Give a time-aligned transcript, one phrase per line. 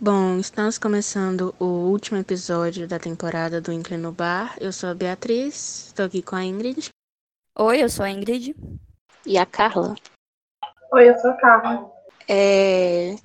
[0.00, 4.56] Bom, estamos começando o último episódio da temporada do Inclino Bar.
[4.60, 6.88] Eu sou a Beatriz, estou aqui com a Ingrid.
[7.58, 8.54] Oi, eu sou a Ingrid.
[9.26, 9.94] E a Carla.
[10.92, 11.90] Oi, eu sou a Carla.
[12.28, 13.16] É...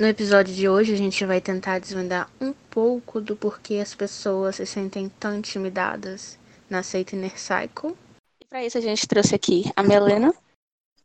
[0.00, 4.56] No episódio de hoje, a gente vai tentar desvendar um pouco do porquê as pessoas
[4.56, 6.38] se sentem tão intimidadas
[6.70, 7.94] na seita Inner Cycle.
[8.40, 10.32] E para isso, a gente trouxe aqui a Melena.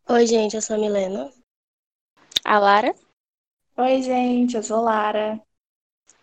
[0.08, 1.30] Oi, gente, eu sou a Milena.
[2.46, 2.96] A Lara.
[3.76, 5.41] Oi, gente, eu sou Lara.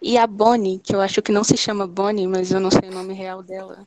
[0.01, 2.89] E a Bonnie, que eu acho que não se chama Bonnie, mas eu não sei
[2.89, 3.87] o nome real dela.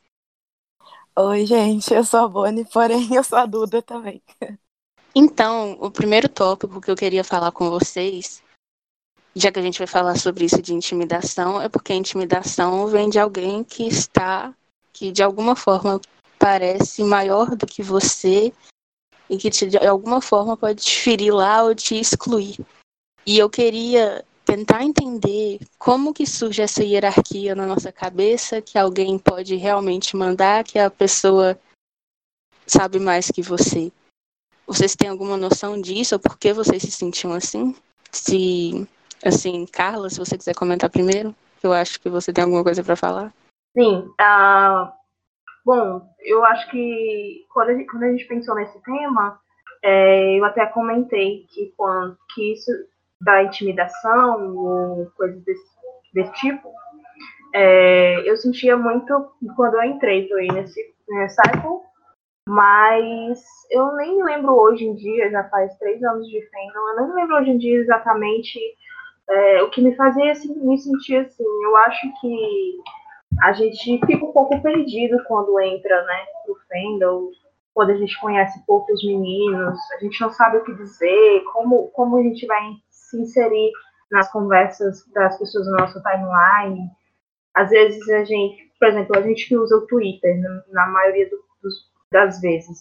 [1.18, 4.22] Oi, gente, eu sou a Bonnie, porém eu sou a Duda também.
[5.12, 8.45] Então, o primeiro tópico que eu queria falar com vocês,
[9.38, 13.10] já que a gente vai falar sobre isso de intimidação, é porque a intimidação vem
[13.10, 14.54] de alguém que está,
[14.92, 16.00] que de alguma forma
[16.38, 18.50] parece maior do que você
[19.28, 22.58] e que de alguma forma pode te ferir lá ou te excluir.
[23.26, 29.18] E eu queria tentar entender como que surge essa hierarquia na nossa cabeça, que alguém
[29.18, 31.58] pode realmente mandar, que a pessoa
[32.66, 33.92] sabe mais que você.
[34.66, 36.14] Vocês têm alguma noção disso?
[36.14, 37.74] Ou por que vocês se sentiam assim?
[38.10, 38.88] Se,
[39.24, 42.96] assim, Carla, se você quiser comentar primeiro, eu acho que você tem alguma coisa para
[42.96, 43.32] falar.
[43.76, 44.08] Sim.
[44.20, 44.92] Uh,
[45.64, 49.40] bom, eu acho que quando a gente, quando a gente pensou nesse tema,
[49.82, 52.70] é, eu até comentei que, quando, que isso
[53.20, 55.64] da intimidação ou coisas desse,
[56.12, 56.72] desse tipo,
[57.54, 61.80] é, eu sentia muito quando eu entrei nesse, nesse cycle,
[62.48, 67.14] mas eu nem lembro hoje em dia, já faz três anos de fandom, eu não
[67.14, 68.58] lembro hoje em dia exatamente
[69.28, 71.44] é, o que me fazia assim, me sentir assim.
[71.62, 72.78] Eu acho que
[73.42, 77.30] a gente fica um pouco perdido quando entra, né, no fandom,
[77.74, 82.16] quando a gente conhece poucos meninos, a gente não sabe o que dizer, como, como
[82.16, 83.70] a gente vai se inserir
[84.10, 86.88] nas conversas das pessoas no nosso timeline.
[87.54, 90.40] Às vezes a gente, por exemplo, a gente que usa o Twitter,
[90.70, 91.74] na maioria do, dos,
[92.10, 92.78] das vezes.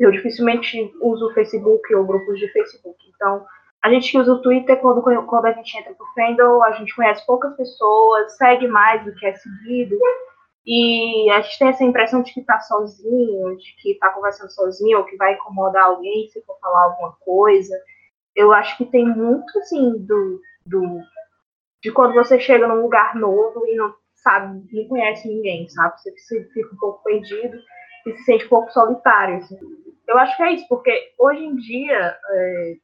[0.00, 2.98] Eu dificilmente uso o Facebook ou grupos de Facebook.
[3.14, 3.46] Então,
[3.82, 7.26] a gente usa o Twitter, quando, quando a gente entra pro Fandom, a gente conhece
[7.26, 9.98] poucas pessoas, segue mais do que é seguido.
[10.64, 14.98] E a gente tem essa impressão de que tá sozinho, de que tá conversando sozinho,
[14.98, 17.74] ou que vai incomodar alguém se for falar alguma coisa
[18.34, 21.00] eu acho que tem muito, assim, do, do
[21.82, 25.96] de quando você chega num lugar novo e não sabe, não conhece ninguém, sabe?
[26.00, 27.58] Você fica um pouco perdido
[28.06, 29.36] e se sente um pouco solitário.
[29.36, 29.58] Assim.
[30.08, 32.74] Eu acho que é isso, porque hoje em dia é,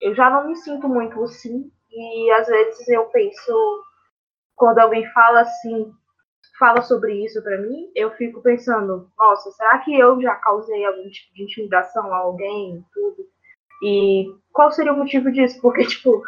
[0.00, 3.84] eu já não me sinto muito assim e às vezes eu penso
[4.54, 5.92] quando alguém fala assim,
[6.58, 11.08] fala sobre isso para mim, eu fico pensando, nossa, será que eu já causei algum
[11.10, 13.26] tipo de intimidação a alguém, tudo?
[13.82, 15.60] E qual seria o motivo disso?
[15.60, 16.22] Porque, tipo,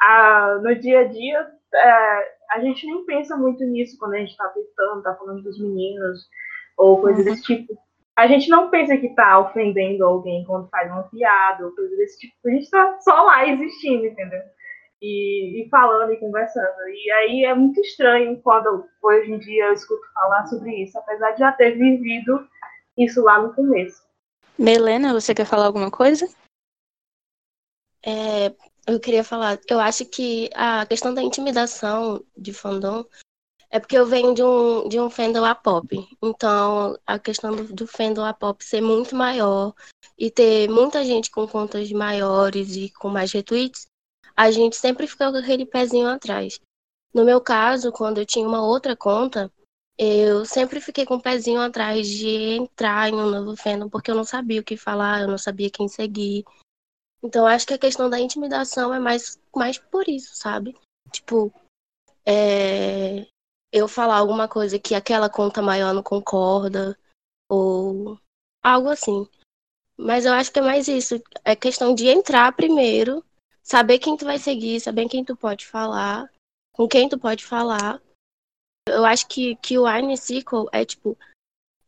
[0.00, 4.36] a, no dia a dia, é, a gente nem pensa muito nisso quando a gente
[4.36, 6.26] tá tentando, tá falando dos meninos,
[6.76, 7.24] ou coisa uhum.
[7.24, 7.78] desse tipo.
[8.16, 12.20] A gente não pensa que tá ofendendo alguém quando faz uma piada, ou coisa desse
[12.20, 12.34] tipo.
[12.46, 14.40] A gente tá só lá existindo, entendeu?
[15.02, 16.74] E, e, falando e conversando.
[16.88, 21.32] E aí é muito estranho quando hoje em dia eu escuto falar sobre isso, apesar
[21.32, 22.46] de já ter vivido
[22.96, 24.02] isso lá no começo.
[24.56, 26.28] Melena, você quer falar alguma coisa?
[28.06, 28.54] É,
[28.86, 33.04] eu queria falar, eu acho que a questão da intimidação de fandom
[33.74, 36.08] é porque eu venho de um, de um fandom A-pop.
[36.22, 39.74] Então, a questão do, do fandom A-pop ser muito maior
[40.16, 43.88] e ter muita gente com contas maiores e com mais retweets,
[44.36, 46.60] a gente sempre fica com aquele pezinho atrás.
[47.12, 49.50] No meu caso, quando eu tinha uma outra conta,
[49.98, 54.14] eu sempre fiquei com o pezinho atrás de entrar em um novo fandom, porque eu
[54.14, 56.44] não sabia o que falar, eu não sabia quem seguir.
[57.20, 60.76] Então, acho que a questão da intimidação é mais, mais por isso, sabe?
[61.10, 61.52] Tipo,
[62.24, 63.26] é,
[63.74, 66.96] eu falar alguma coisa que aquela conta maior não concorda,
[67.48, 68.16] ou
[68.62, 69.28] algo assim.
[69.96, 71.20] Mas eu acho que é mais isso.
[71.44, 73.24] É questão de entrar primeiro,
[73.62, 76.30] saber quem tu vai seguir, saber quem tu pode falar,
[76.72, 78.00] com quem tu pode falar.
[78.88, 81.18] Eu acho que, que o Iron Circle é, tipo,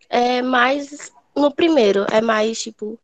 [0.09, 2.99] é mais no primeiro, é mais, tipo,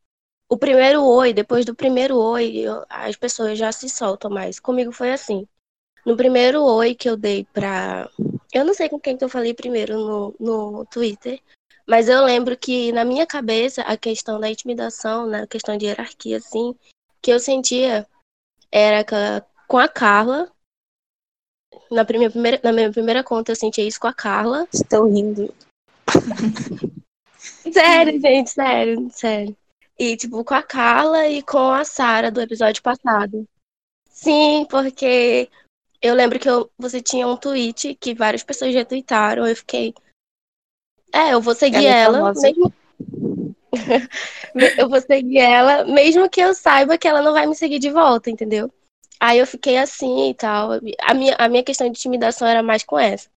[0.49, 4.58] o primeiro oi, depois do primeiro oi, eu, as pessoas já se soltam mais.
[4.58, 5.46] Comigo foi assim.
[6.05, 8.11] No primeiro oi que eu dei pra.
[8.52, 11.40] Eu não sei com quem que eu falei primeiro no, no Twitter,
[11.87, 15.87] mas eu lembro que na minha cabeça a questão da intimidação, né, a questão de
[15.87, 16.75] hierarquia, assim,
[17.20, 18.06] que eu sentia
[18.70, 19.04] era
[19.66, 20.50] com a Carla.
[21.90, 24.69] Na, minha primeira, na minha primeira conta eu sentia isso com a Carla.
[24.72, 25.52] Estou rindo.
[27.72, 29.56] Sério, gente, sério, sério.
[29.98, 33.48] E, tipo, com a Carla e com a Sara do episódio passado.
[34.08, 35.48] Sim, porque
[36.02, 39.46] eu lembro que eu, você tinha um tweet que várias pessoas retweetaram.
[39.46, 39.94] Eu fiquei.
[41.12, 42.40] É, eu vou seguir Ela é ela, famosa.
[42.43, 42.75] mesmo.
[44.78, 47.90] eu vou seguir ela, mesmo que eu saiba que ela não vai me seguir de
[47.90, 48.70] volta, entendeu?
[49.20, 50.72] Aí eu fiquei assim e tal.
[51.00, 53.31] A minha, a minha questão de intimidação era mais com essa.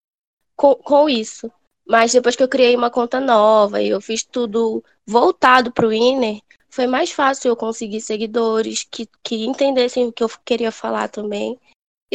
[0.57, 1.51] Com, com isso.
[1.87, 6.41] Mas depois que eu criei uma conta nova e eu fiz tudo voltado pro Inner,
[6.71, 11.61] foi mais fácil eu conseguir seguidores que, que entendessem o que eu queria falar também.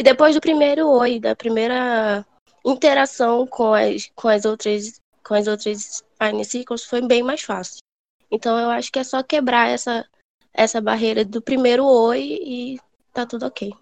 [0.00, 2.24] E depois do primeiro oi, da primeira
[2.64, 7.80] interação com as, com as outras com as outras Inner Circles, foi bem mais fácil.
[8.30, 10.08] Então eu acho que é só quebrar essa,
[10.54, 12.80] essa barreira do primeiro oi e
[13.12, 13.74] tá tudo ok.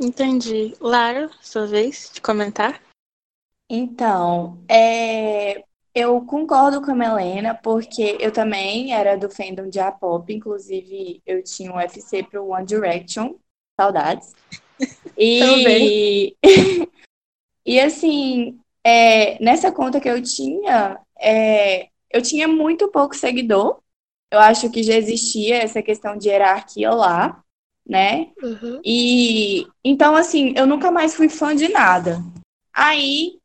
[0.00, 0.74] Entendi.
[0.80, 2.82] Lara, sua vez de comentar?
[3.70, 5.64] Então, é,
[5.94, 11.40] eu concordo com a Melena, porque eu também era do fandom de A-pop, inclusive eu
[11.44, 13.36] tinha um UFC pro One Direction,
[13.78, 14.34] saudades.
[15.18, 16.36] E,
[17.64, 23.80] e assim, é, nessa conta que eu tinha, é, eu tinha muito pouco seguidor.
[24.30, 27.42] Eu acho que já existia essa questão de hierarquia lá,
[27.88, 28.30] né?
[28.42, 28.80] Uhum.
[28.84, 32.22] E então, assim, eu nunca mais fui fã de nada.
[32.74, 33.38] Aí,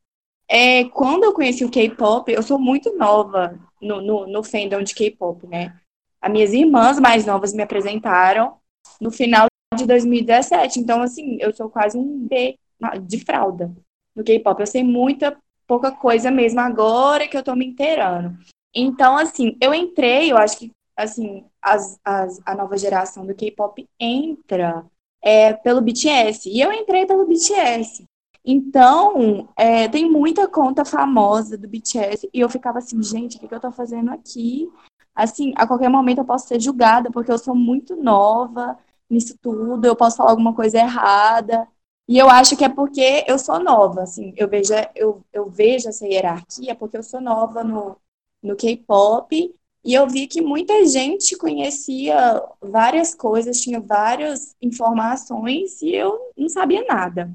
[0.48, 4.94] é, quando eu conheci o K-pop, eu sou muito nova no, no, no fandom de
[4.94, 5.74] K-pop, né?
[6.20, 8.56] As minhas irmãs mais novas me apresentaram
[9.00, 9.46] no final
[9.76, 10.80] de 2017.
[10.80, 12.58] Então, assim, eu sou quase um B
[13.02, 13.72] de fralda
[14.14, 14.60] no K-pop.
[14.60, 15.36] Eu sei muita
[15.66, 18.36] pouca coisa mesmo agora que eu tô me inteirando.
[18.74, 23.86] Então, assim, eu entrei, eu acho que, assim, as, as, a nova geração do K-pop
[23.98, 24.84] entra
[25.22, 26.48] é, pelo BTS.
[26.48, 28.04] E eu entrei pelo BTS.
[28.44, 32.28] Então, é, tem muita conta famosa do BTS.
[32.32, 34.68] E eu ficava assim, gente, o que, que eu tô fazendo aqui?
[35.14, 38.78] Assim, a qualquer momento eu posso ser julgada, porque eu sou muito nova
[39.12, 41.68] nisso tudo, eu posso falar alguma coisa errada.
[42.08, 45.88] E eu acho que é porque eu sou nova, assim, eu vejo, eu, eu vejo
[45.88, 47.96] essa hierarquia porque eu sou nova no,
[48.42, 49.54] no K-pop
[49.84, 56.48] e eu vi que muita gente conhecia várias coisas, tinha várias informações e eu não
[56.48, 57.32] sabia nada.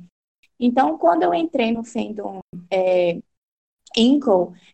[0.60, 2.40] Então, quando eu entrei no fandom
[2.72, 3.20] é,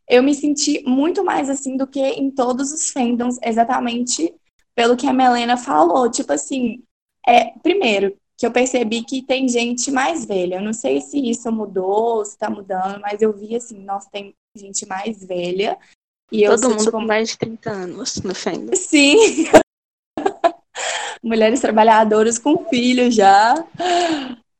[0.08, 4.34] eu me senti muito mais assim do que em todos os fandoms, exatamente
[4.76, 6.10] pelo que a Melena falou.
[6.10, 6.84] Tipo assim,
[7.28, 10.56] é, primeiro, que eu percebi que tem gente mais velha.
[10.56, 14.34] Eu não sei se isso mudou, se tá mudando, mas eu vi assim, nossa, tem
[14.56, 15.78] gente mais velha.
[16.31, 18.75] E eu Todo sou, mundo tipo, com mais de 30 anos no fandom.
[18.75, 19.16] Sim.
[21.24, 23.56] Mulheres trabalhadoras com filhos já.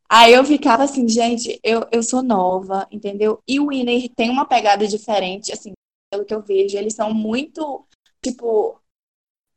[0.07, 3.42] Aí eu ficava assim, gente, eu, eu sou nova, entendeu?
[3.48, 5.74] E o Winner tem uma pegada diferente, assim,
[6.12, 6.77] pelo que eu vejo.
[6.77, 7.86] Eles são muito,
[8.24, 8.80] tipo,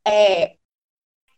[0.04, 0.56] é,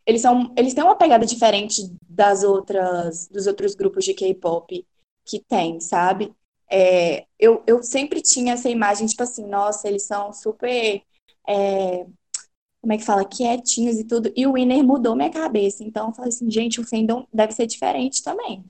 [0.09, 4.87] eles são, eles têm uma pegada diferente das outras, dos outros grupos de K-pop
[5.23, 6.35] que tem, sabe?
[6.71, 11.03] É, eu, eu sempre tinha essa imagem, tipo assim, nossa, eles são super,
[11.47, 12.07] é,
[12.81, 14.33] como é que fala, quietinhos e tudo.
[14.35, 15.85] E o Winner mudou minha cabeça.
[15.85, 18.65] Então eu falei assim, gente, o fandom deve ser diferente também.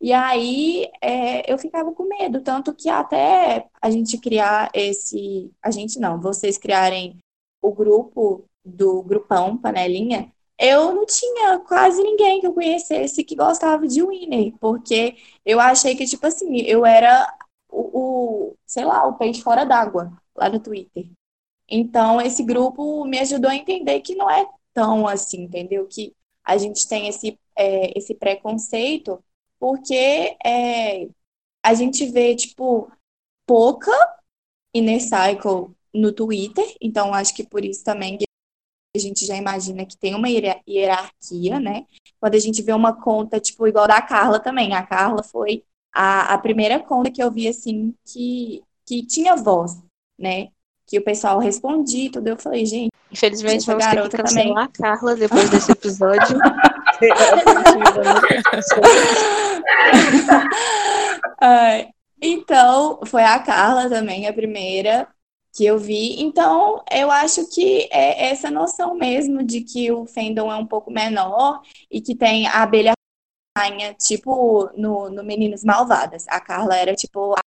[0.00, 5.70] E aí é, eu ficava com medo, tanto que até a gente criar esse, a
[5.70, 7.18] gente não, vocês criarem
[7.62, 13.88] o grupo do grupão Panelinha, eu não tinha quase ninguém que eu conhecesse que gostava
[13.88, 17.34] de Winner, porque eu achei que, tipo assim, eu era
[17.68, 21.08] o, o sei lá, o peixe fora d'água lá no Twitter.
[21.68, 25.86] Então, esse grupo me ajudou a entender que não é tão assim, entendeu?
[25.88, 26.14] Que
[26.44, 29.22] a gente tem esse, é, esse preconceito,
[29.58, 31.08] porque é,
[31.62, 32.90] a gente vê, tipo,
[33.46, 33.92] pouca
[34.74, 38.18] Inner Cycle no Twitter, então acho que por isso também
[38.94, 41.84] a gente já imagina que tem uma hiera- hierarquia, né?
[42.18, 44.74] Quando a gente vê uma conta, tipo, igual da Carla também.
[44.74, 49.80] A Carla foi a, a primeira conta que eu vi, assim, que, que tinha voz,
[50.18, 50.48] né?
[50.86, 52.28] Que o pessoal respondia e tudo.
[52.28, 54.58] Eu falei, gente, Infelizmente, vamos ter que cancelar também.
[54.58, 56.38] a Carla depois desse episódio.
[62.22, 65.08] Então, foi a Carla também, a primeira
[65.52, 66.20] que eu vi.
[66.22, 70.90] Então, eu acho que é essa noção mesmo de que o fandom é um pouco
[70.90, 72.92] menor e que tem a abelha
[73.56, 76.26] rainha, tipo no, no Meninas Malvadas.
[76.28, 77.40] A Carla era tipo a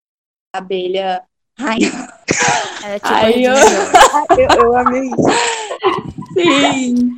[0.57, 1.23] abelha
[1.57, 2.07] rainha.
[2.83, 3.53] É tipo Aí eu-
[4.37, 6.33] eu, eu amei isso.
[6.33, 7.17] Sim.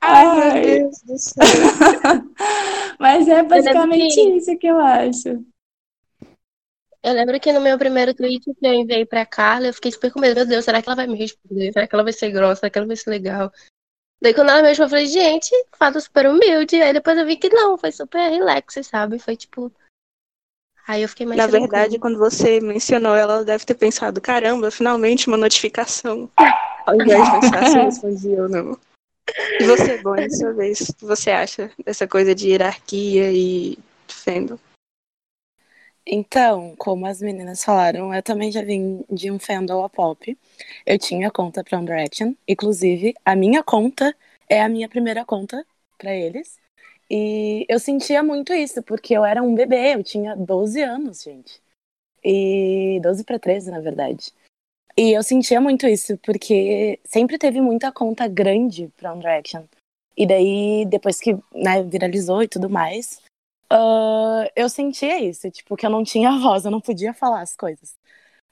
[0.00, 0.60] Ai, Ai.
[0.60, 1.46] meu Deus do céu.
[2.98, 5.44] Mas é basicamente assim, isso que eu acho.
[7.02, 10.12] Eu lembro que no meu primeiro tweet que eu enviei pra Carla, eu fiquei super
[10.12, 10.36] com medo.
[10.36, 11.72] Meu Deus, será que ela vai me responder?
[11.72, 12.60] Será que ela vai ser grossa?
[12.60, 13.52] Será que ela vai ser legal?
[14.22, 16.80] Daí quando ela me respondeu, eu falei, gente, fada super humilde.
[16.80, 19.18] Aí depois eu vi que não, foi super relax, sabe?
[19.18, 19.72] Foi tipo.
[20.86, 24.70] Aí eu fiquei mais Na verdade, quando você mencionou ela, ela deve ter pensado, caramba,
[24.70, 26.30] finalmente uma notificação.
[26.86, 28.78] Ao invés de pensar se respondi ou não.
[29.60, 33.78] E você, Bonnie, sua vez, o que você acha dessa coisa de hierarquia e
[34.08, 34.58] fandom?
[36.06, 40.36] Então, como as meninas falaram, eu também já vim de um fandom a pop.
[40.84, 42.34] Eu tinha conta pra One Direction.
[42.46, 44.14] Inclusive, a minha conta
[44.48, 45.64] é a minha primeira conta
[45.96, 46.58] pra eles.
[47.08, 51.60] E eu sentia muito isso, porque eu era um bebê, eu tinha 12 anos, gente.
[52.24, 54.32] E 12 para 13, na verdade.
[54.96, 59.64] E eu sentia muito isso, porque sempre teve muita conta grande pra One Direction.
[60.16, 63.20] E daí, depois que né, viralizou e tudo mais,
[63.74, 67.56] ah, eu sentia isso, tipo, que eu não tinha voz, eu não podia falar as
[67.56, 67.96] coisas.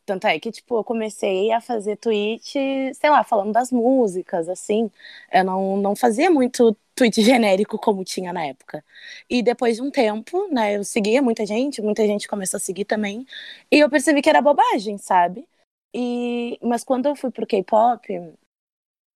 [0.07, 2.53] Tanto é que, tipo, eu comecei a fazer tweet,
[2.95, 4.91] sei lá, falando das músicas, assim.
[5.33, 8.85] Eu não, não fazia muito tweet genérico como tinha na época.
[9.31, 12.85] E depois de um tempo, né, eu seguia muita gente, muita gente começou a seguir
[12.87, 13.27] também.
[13.71, 15.49] E eu percebi que era bobagem, sabe?
[15.95, 18.09] E, mas quando eu fui pro K-pop,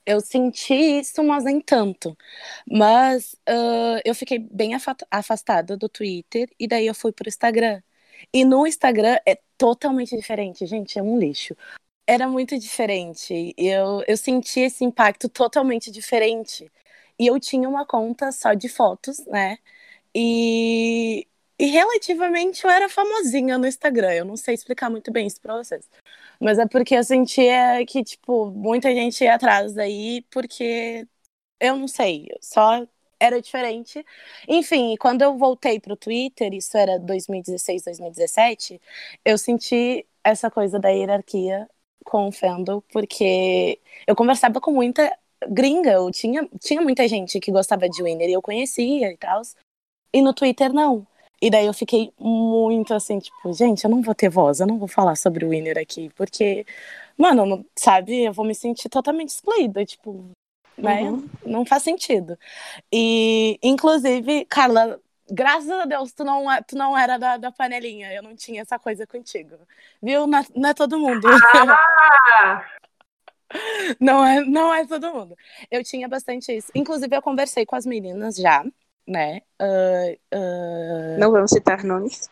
[0.07, 2.17] eu senti isso, mas nem tanto.
[2.71, 7.83] Mas ah, eu fiquei bem afa- afastada do Twitter e daí eu fui pro Instagram.
[8.33, 11.57] E no Instagram é totalmente diferente, gente, é um lixo.
[12.07, 13.55] Era muito diferente.
[13.59, 16.71] Eu, eu senti esse impacto totalmente diferente.
[17.19, 19.59] E eu tinha uma conta só de fotos, né?
[20.15, 21.27] E,
[21.59, 24.13] e relativamente eu era famosinha no Instagram.
[24.15, 25.89] Eu não sei explicar muito bem isso pra vocês.
[26.41, 31.07] Mas é porque eu sentia que, tipo, muita gente ia atrás daí, porque
[31.61, 32.87] eu não sei, só
[33.19, 34.05] era diferente.
[34.49, 38.81] Enfim, quando eu voltei pro Twitter, isso era 2016, 2017,
[39.25, 41.69] eu senti essa coisa da hierarquia
[42.05, 45.17] com o fandom, porque eu conversava com muita
[45.49, 49.43] gringa, eu tinha, tinha muita gente que gostava de Winner e eu conhecia e tal,
[50.13, 51.07] e no Twitter não.
[51.41, 54.79] E daí eu fiquei muito assim, tipo, gente, eu não vou ter voz, eu não
[54.79, 56.65] vou falar sobre o Winner aqui, porque,
[57.19, 60.25] mano, não- sabe, eu vou me sentir totalmente excluída, tipo,
[60.79, 61.03] né?
[61.03, 61.29] Uhum.
[61.45, 62.39] Não faz sentido.
[62.93, 64.99] E, inclusive, Carla,
[65.31, 68.63] graças a Deus, tu não, é- tu não era da, da panelinha, eu não tinha
[68.63, 69.57] essa coisa contigo.
[70.03, 70.27] Viu?
[70.27, 71.27] Não é, não é todo mundo.
[71.29, 72.65] Ah,
[74.01, 75.37] Não é, não é todo mundo.
[75.71, 76.73] Eu tinha bastante isso.
[76.75, 78.65] Inclusive, eu conversei com as meninas já,
[79.07, 79.43] né?
[79.59, 82.29] Ah, ah, Não vamos citar nomes.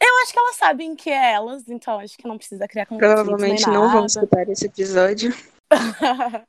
[0.00, 3.14] Eu acho que elas sabem que é elas, então acho que não precisa criar conflitos
[3.14, 5.34] Provavelmente não vamos escutar esse episódio.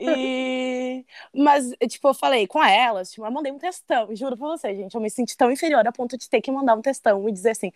[0.00, 1.04] e...
[1.34, 4.94] Mas, tipo, eu falei com elas, tipo, eu mandei um textão, juro pra você, gente,
[4.94, 7.50] eu me senti tão inferior a ponto de ter que mandar um textão e dizer
[7.50, 7.70] assim,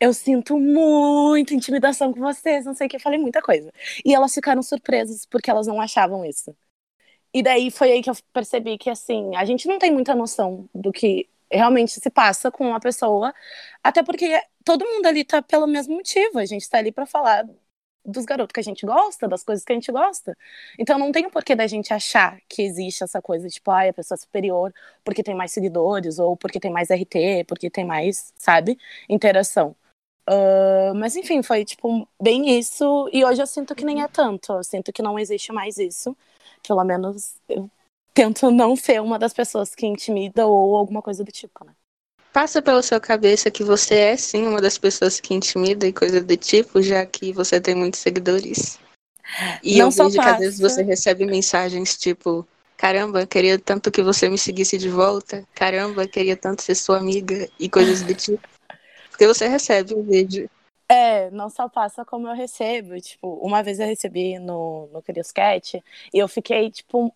[0.00, 3.70] eu sinto muita intimidação com vocês, não sei o que, eu falei muita coisa.
[4.04, 6.56] E elas ficaram surpresas porque elas não achavam isso.
[7.34, 10.68] E daí foi aí que eu percebi que, assim, a gente não tem muita noção
[10.74, 13.34] do que realmente se passa com uma pessoa,
[13.82, 17.46] até porque todo mundo ali tá pelo mesmo motivo, a gente tá ali pra falar
[18.04, 20.36] dos garotos que a gente gosta, das coisas que a gente gosta.
[20.78, 23.92] Então não tem o porquê da gente achar que existe essa coisa, tipo, ai, a
[23.92, 24.72] pessoa é superior
[25.04, 29.76] porque tem mais seguidores, ou porque tem mais RT, porque tem mais, sabe, interação.
[30.26, 34.52] Ah, mas enfim, foi tipo bem isso, e hoje eu sinto que nem é tanto,
[34.52, 36.16] eu sinto que não existe mais isso.
[36.66, 37.70] Pelo menos eu
[38.14, 41.72] tento não ser uma das pessoas que intimida ou alguma coisa do tipo, né?
[42.32, 46.20] Passa pela sua cabeça que você é sim uma das pessoas que intimida e coisa
[46.20, 48.78] do tipo, já que você tem muitos seguidores.
[49.62, 50.74] E Não eu vejo que às vezes passa.
[50.76, 55.46] você recebe mensagens tipo: Caramba, queria tanto que você me seguisse de volta.
[55.54, 58.42] Caramba, queria tanto ser sua amiga e coisas do tipo.
[59.10, 60.50] Porque você recebe o vídeo.
[60.94, 63.00] É, não só passa como eu recebo.
[63.00, 65.82] Tipo, uma vez eu recebi no, no Curioscat
[66.12, 67.14] e eu fiquei, tipo,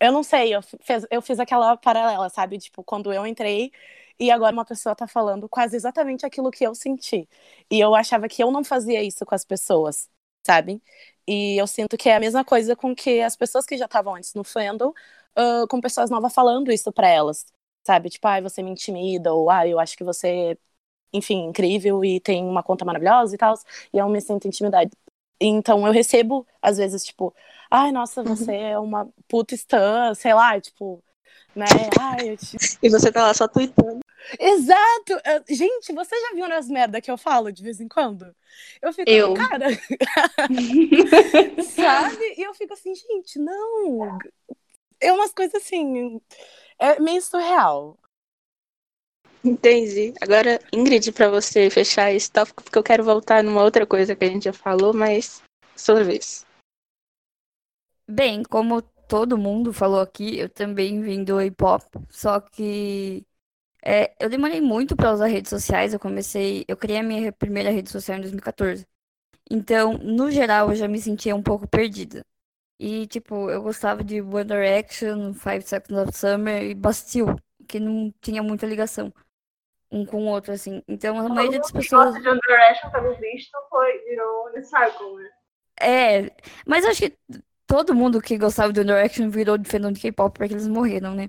[0.00, 2.58] eu não sei, eu fiz, eu fiz aquela paralela, sabe?
[2.58, 3.72] Tipo, quando eu entrei
[4.20, 7.28] e agora uma pessoa tá falando quase exatamente aquilo que eu senti.
[7.70, 10.10] E eu achava que eu não fazia isso com as pessoas,
[10.46, 10.82] sabe?
[11.26, 14.14] E eu sinto que é a mesma coisa com que as pessoas que já estavam
[14.14, 14.92] antes no fandom,
[15.36, 17.46] ah, com pessoas novas falando isso pra elas,
[17.86, 18.10] sabe?
[18.10, 20.58] Tipo, ai, você me intimida, ou ai, eu acho que você
[21.12, 23.54] enfim, incrível e tem uma conta maravilhosa e tal,
[23.92, 24.90] e eu me sinto intimidade.
[25.40, 27.34] Então eu recebo, às vezes, tipo,
[27.70, 31.02] ai, nossa, você é uma puta stan, sei lá, tipo,
[31.54, 31.66] né?
[32.00, 32.56] Ai, eu te...
[32.82, 34.00] E você tá lá só tweetando.
[34.38, 35.14] Exato!
[35.48, 38.34] Gente, você já viu nas merda que eu falo de vez em quando?
[38.82, 39.34] Eu fico, Eu.
[39.34, 39.66] cara,
[41.62, 42.34] sabe?
[42.36, 44.18] E eu fico assim, gente, não.
[45.00, 46.20] É umas coisas assim,
[46.78, 47.96] é meio surreal.
[49.48, 50.12] Entendi.
[50.20, 54.24] Agora, Ingrid, pra você fechar esse tópico, porque eu quero voltar numa outra coisa que
[54.24, 55.42] a gente já falou, mas
[55.74, 56.44] sua vez.
[58.06, 63.24] Bem, como todo mundo falou aqui, eu também vim do hip-hop, só que
[63.82, 65.94] é, eu demorei muito para usar redes sociais.
[65.94, 68.86] Eu comecei, eu criei a minha primeira rede social em 2014.
[69.50, 72.22] Então, no geral, eu já me sentia um pouco perdida.
[72.78, 77.36] E, tipo, eu gostava de One Direction, Five Seconds of Summer e Bastille,
[77.66, 79.12] que não tinha muita ligação
[79.90, 80.82] um com o outro, assim.
[80.86, 82.14] Então, a maioria das pessoas.
[82.20, 85.30] de One Direction, pelo visto, foi, virou Cycle, né?
[85.80, 86.32] É,
[86.66, 87.16] mas acho que
[87.66, 91.14] todo mundo que gostava de One Direction virou de fandom de K-pop porque eles morreram,
[91.14, 91.28] né?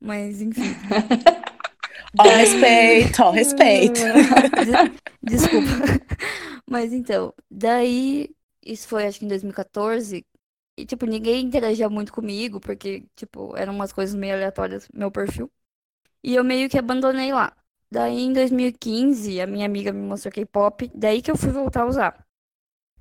[0.00, 0.62] Mas, enfim.
[2.16, 4.00] All respeito, all respeito.
[5.20, 5.68] Desculpa.
[6.70, 8.30] Mas então, daí,
[8.64, 10.24] isso foi acho que em 2014.
[10.76, 15.50] E, tipo, ninguém interagia muito comigo, porque, tipo, eram umas coisas meio aleatórias, meu perfil.
[16.22, 17.52] E eu meio que abandonei lá.
[17.94, 21.86] Daí, em 2015, a minha amiga me mostrou K-pop, daí que eu fui voltar a
[21.86, 22.26] usar.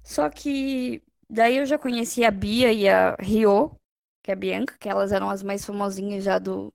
[0.04, 3.76] Só que, daí eu já conheci a Bia e a Rio,
[4.22, 6.72] que é a Bianca, que elas eram as mais famosinhas já do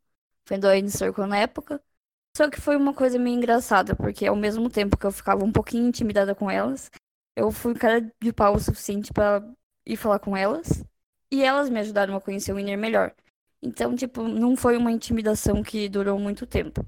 [0.47, 1.81] Fandom Circle na época.
[2.37, 5.53] Só que foi uma coisa meio engraçada, porque ao mesmo tempo que eu ficava um
[5.53, 6.91] pouquinho intimidada com elas,
[7.37, 9.49] eu fui cara de pau o suficiente para
[9.87, 10.83] ir falar com elas.
[11.31, 13.15] E elas me ajudaram a conhecer o Winner melhor.
[13.63, 16.85] Então, tipo, não foi uma intimidação que durou muito tempo.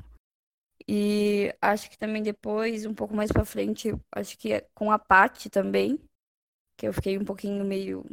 [0.91, 4.99] E acho que também depois, um pouco mais pra frente, acho que é com a
[4.99, 6.01] Paty também,
[6.77, 8.05] que eu fiquei um pouquinho meio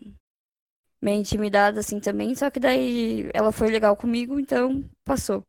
[1.01, 5.46] meio intimidada assim também, só que daí ela foi legal comigo, então passou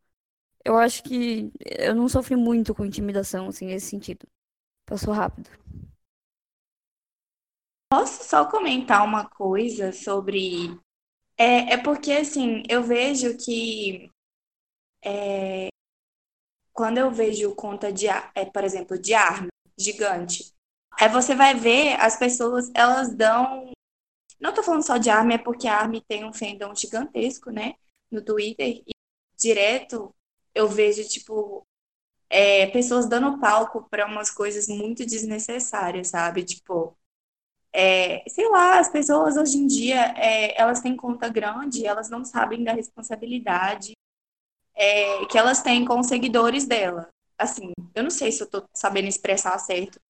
[0.64, 4.28] eu acho que eu não sofri muito com intimidação, assim, nesse sentido.
[4.86, 5.50] Passou rápido.
[7.90, 10.78] Posso só comentar uma coisa sobre.
[11.38, 14.10] É, é porque, assim, eu vejo que.
[15.04, 15.68] É...
[16.78, 20.54] Quando eu vejo conta de, é, por exemplo, de arma gigante,
[20.92, 23.72] aí você vai ver as pessoas, elas dão.
[24.40, 27.74] Não tô falando só de arma, é porque a Army tem um fandom gigantesco, né?
[28.08, 28.64] No Twitter.
[28.86, 28.92] E
[29.36, 30.14] direto
[30.54, 31.66] eu vejo, tipo,
[32.30, 36.44] é, pessoas dando palco para umas coisas muito desnecessárias, sabe?
[36.44, 36.96] Tipo,
[37.72, 42.24] é, sei lá, as pessoas hoje em dia, é, elas têm conta grande, elas não
[42.24, 43.97] sabem da responsabilidade
[44.78, 47.10] é, que elas têm com os seguidores dela.
[47.38, 50.00] Assim, eu não sei se eu tô sabendo expressar certo,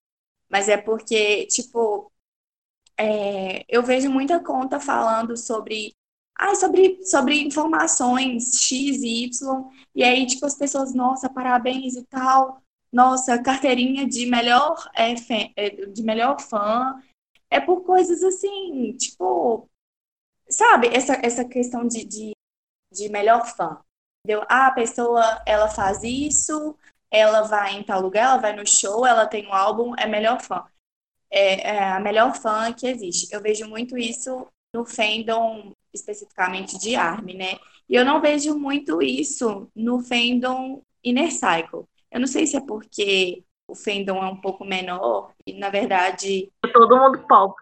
[0.51, 2.13] mas é porque, tipo,
[2.99, 5.95] é, eu vejo muita conta falando sobre
[6.37, 12.05] ah, sobre, sobre informações X e Y, e aí, tipo, as pessoas, nossa, parabéns e
[12.07, 17.03] tal, nossa, carteirinha de melhor, é, de melhor fã,
[17.51, 19.69] é por coisas assim, tipo,
[20.49, 22.33] sabe, essa, essa questão de, de,
[22.93, 23.81] de melhor fã,
[24.25, 24.45] entendeu?
[24.49, 26.77] Ah, a pessoa, ela faz isso,
[27.11, 30.41] ela vai em tal lugar, ela vai no show, ela tem um álbum, é melhor
[30.41, 30.65] fã.
[31.31, 33.33] É, é a melhor fã que existe.
[33.33, 37.59] Eu vejo muito isso no fandom especificamente de ARM, né?
[37.89, 41.87] E eu não vejo muito isso no fandom Inner Cycle.
[42.11, 46.51] Eu não sei se é porque o fandom é um pouco menor e, na verdade...
[46.73, 47.55] Todo mundo pop.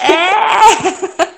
[0.00, 1.24] É!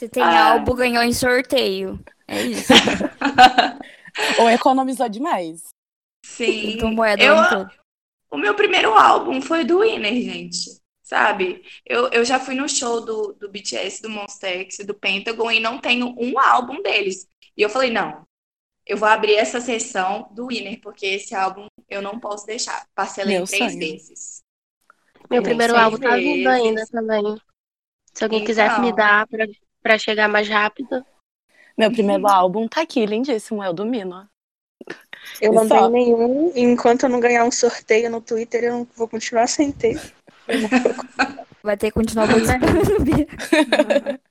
[0.00, 0.52] Se tem ah.
[0.52, 2.02] álbum, ganhou em sorteio.
[2.26, 2.72] É isso.
[4.40, 5.68] Ou economizou demais.
[6.24, 6.72] Sim.
[6.72, 7.36] Então, moeda eu,
[8.30, 11.62] o meu primeiro álbum foi do Winner, gente sabe?
[11.84, 15.58] Eu, eu já fui no show do, do BTS, do Monster X, do Pentagon, e
[15.58, 17.26] não tenho um álbum deles.
[17.56, 18.24] E eu falei, não,
[18.86, 22.86] eu vou abrir essa sessão do Winner, porque esse álbum eu não posso deixar.
[22.94, 23.78] Parcelei Meu três sonho.
[23.78, 24.42] vezes.
[25.28, 27.36] Meu primeiro álbum tá vindo ainda também.
[28.14, 28.46] Se alguém então...
[28.46, 29.46] quiser me dar pra,
[29.82, 31.04] pra chegar mais rápido.
[31.76, 34.28] Meu primeiro álbum tá aqui, lindíssimo, é o do Mino.
[35.40, 39.46] Eu não tenho nenhum, enquanto eu não ganhar um sorteio no Twitter, eu vou continuar
[39.46, 40.00] sem ter.
[41.62, 44.20] Vai ter que continuar participando.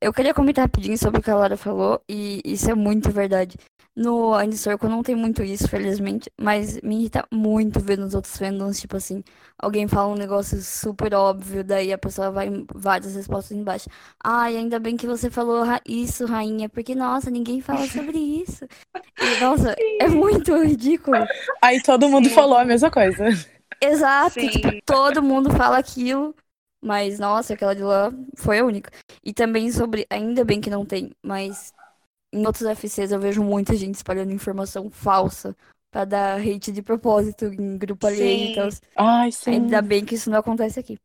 [0.00, 3.56] Eu queria comentar rapidinho sobre o que a Laura falou, e isso é muito verdade.
[3.98, 8.80] No Circle não tem muito isso, felizmente, mas me irrita muito ver nos outros fandoms,
[8.80, 9.24] tipo assim,
[9.58, 13.88] alguém fala um negócio super óbvio, daí a pessoa vai várias respostas embaixo.
[14.22, 18.64] Ai, ainda bem que você falou isso, rainha, porque, nossa, ninguém fala sobre isso.
[19.20, 21.16] E, nossa, é muito ridículo.
[21.60, 22.34] Aí todo mundo Sim.
[22.36, 23.24] falou a mesma coisa.
[23.80, 26.34] Exato, tipo, todo mundo fala aquilo,
[26.80, 28.92] mas nossa, aquela de lá foi a única.
[29.24, 31.72] E também sobre, ainda bem que não tem, mas
[32.32, 35.56] em outros FCs eu vejo muita gente espalhando informação falsa
[35.90, 38.50] pra dar hate de propósito em grupo alheio.
[38.50, 39.52] Então, Ai, sim.
[39.52, 40.98] Ainda bem que isso não acontece aqui.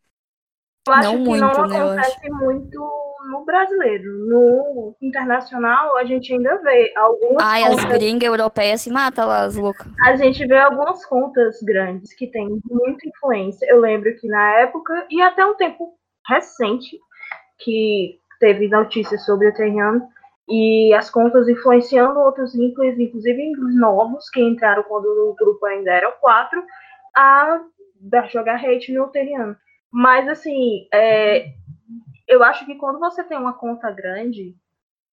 [0.88, 4.28] Eu acho não que muito, não né, acontece muito no brasileiro.
[4.28, 7.98] No internacional, a gente ainda vê algumas Ai, as contas.
[7.98, 9.88] gringas europeias se matam lá, as loucas.
[10.02, 13.66] A gente vê algumas contas grandes que têm muita influência.
[13.70, 15.94] Eu lembro que na época, e até um tempo
[16.28, 17.00] recente,
[17.60, 20.02] que teve notícias sobre o Tehran,
[20.48, 25.92] e as contas influenciando outros vínculos, inclusive vínculos novos, que entraram quando o grupo ainda
[25.92, 26.64] era o 4,
[27.16, 27.62] a
[28.30, 29.56] jogar hate no Tehran.
[29.92, 31.46] Mas, assim, é,
[32.28, 34.56] eu acho que quando você tem uma conta grande,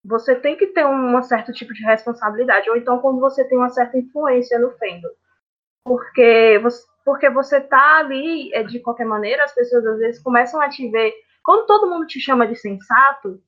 [0.04, 2.70] você tem que ter um certo tipo de responsabilidade.
[2.70, 5.10] Ou então quando você tem uma certa influência no fandom.
[5.84, 10.62] Porque você, porque você tá ali, é, de qualquer maneira, as pessoas às vezes começam
[10.62, 11.14] a te ver.
[11.44, 13.42] Quando todo mundo te chama de sensato,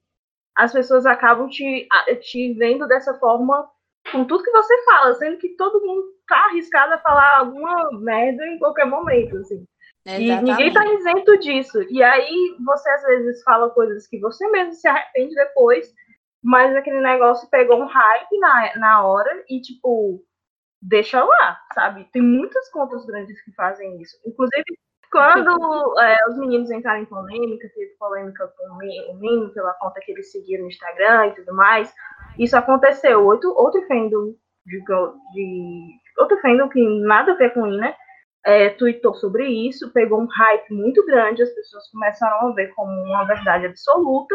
[0.57, 1.87] as pessoas acabam te,
[2.21, 3.69] te vendo dessa forma
[4.11, 8.45] com tudo que você fala, sendo que todo mundo tá arriscado a falar alguma merda
[8.47, 9.65] em qualquer momento, assim.
[10.05, 11.83] E ninguém tá isento disso.
[11.83, 15.93] E aí você às vezes fala coisas que você mesmo se arrepende depois,
[16.43, 20.25] mas aquele negócio pegou um hype na, na hora e, tipo,
[20.81, 22.09] deixa lá, sabe?
[22.11, 24.17] Tem muitas contas grandes que fazem isso.
[24.25, 24.63] Inclusive,
[25.11, 29.73] quando é, os meninos entraram em polêmica, teve polêmica com o Mi- o Mino pela
[29.73, 31.93] conta que eles seguiram no Instagram e tudo mais,
[32.39, 33.25] isso aconteceu.
[33.25, 34.33] Outro, outro fandom
[34.65, 34.79] de,
[35.33, 37.93] de outro fandom que nada a ver com o Ina,
[38.45, 42.91] é, tweetou sobre isso, pegou um hype muito grande, as pessoas começaram a ver como
[43.03, 44.33] uma verdade absoluta,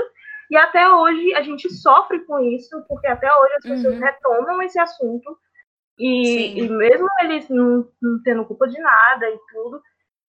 [0.51, 4.01] e até hoje a gente sofre com isso, porque até hoje as pessoas Uhum.
[4.01, 5.37] retomam esse assunto,
[5.99, 9.81] e, e mesmo eles não, não tendo culpa de nada e tudo,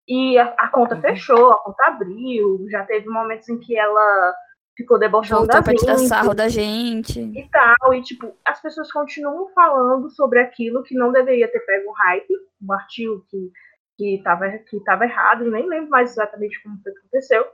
[0.07, 1.01] e a, a conta Uhum.
[1.01, 4.33] fechou, a conta abriu, já teve momentos em que ela
[4.75, 7.19] ficou debochando Voltou da pra tirar gente sarro da gente.
[7.19, 11.89] e tal, e tipo, as pessoas continuam falando sobre aquilo que não deveria ter pego
[11.89, 13.51] o hype, um artigo que,
[13.97, 17.45] que, tava, que tava errado, eu nem lembro mais exatamente como foi que aconteceu,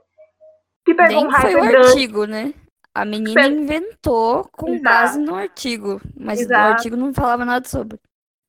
[0.84, 2.54] que pegou Nem um hype foi o grande, artigo, né?
[2.94, 4.82] A menina Pe- inventou com Exato.
[4.84, 6.00] base no artigo.
[6.16, 6.60] Mas Exato.
[6.68, 7.98] o artigo não falava nada sobre.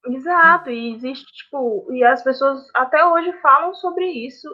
[0.07, 4.49] Exato, e existe, tipo, e as pessoas até hoje falam sobre isso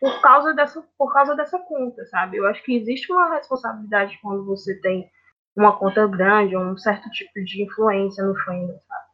[0.00, 2.36] por causa dessa, por causa dessa conta, sabe?
[2.36, 5.10] Eu acho que existe uma responsabilidade quando você tem
[5.56, 9.04] uma conta grande, um certo tipo de influência no fandom, sabe?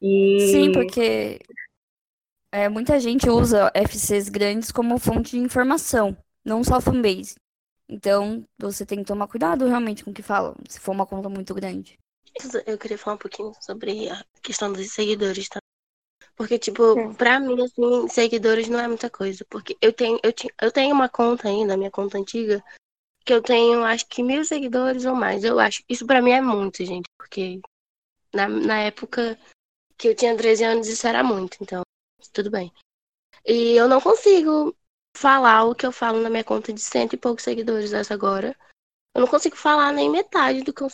[0.00, 0.40] E...
[0.50, 1.40] Sim, porque
[2.50, 7.36] é, muita gente usa FCs grandes como fonte de informação, não só fanbase.
[7.88, 11.28] Então, você tem que tomar cuidado realmente com o que falam, se for uma conta
[11.28, 11.98] muito grande.
[12.66, 15.58] Eu queria falar um pouquinho sobre a questão dos seguidores, tá?
[16.36, 19.44] Porque, tipo, pra mim, assim, seguidores não é muita coisa.
[19.48, 22.62] Porque eu tenho, eu, ti- eu tenho uma conta ainda, minha conta antiga,
[23.24, 25.44] que eu tenho, acho que mil seguidores ou mais.
[25.44, 25.82] Eu acho.
[25.88, 27.08] Isso pra mim é muito, gente.
[27.16, 27.60] Porque
[28.32, 29.38] na, na época
[29.96, 31.56] que eu tinha 13 anos, isso era muito.
[31.60, 31.82] Então,
[32.32, 32.72] tudo bem.
[33.46, 34.76] E eu não consigo
[35.16, 38.56] falar o que eu falo na minha conta de cento e poucos seguidores essa agora.
[39.14, 40.90] Eu não consigo falar nem metade do que eu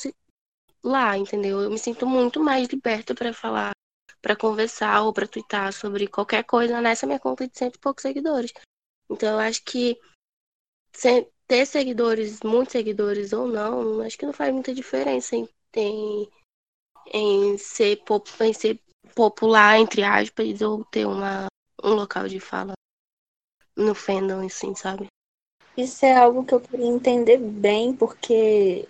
[0.83, 1.61] lá, entendeu?
[1.61, 3.73] Eu me sinto muito mais liberta pra falar,
[4.21, 8.03] pra conversar ou pra twittar sobre qualquer coisa nessa minha conta de cento e poucos
[8.03, 8.53] seguidores.
[9.11, 9.99] Então, eu acho que
[11.47, 16.29] ter seguidores, muitos seguidores ou não, acho que não faz muita diferença em, em,
[17.13, 18.01] em ser,
[18.41, 18.81] em ser
[19.15, 21.47] popular, entre aspas, ou ter uma,
[21.83, 22.75] um local de fala
[23.77, 25.07] no fandom, assim, sabe?
[25.77, 28.87] Isso é algo que eu queria entender bem, porque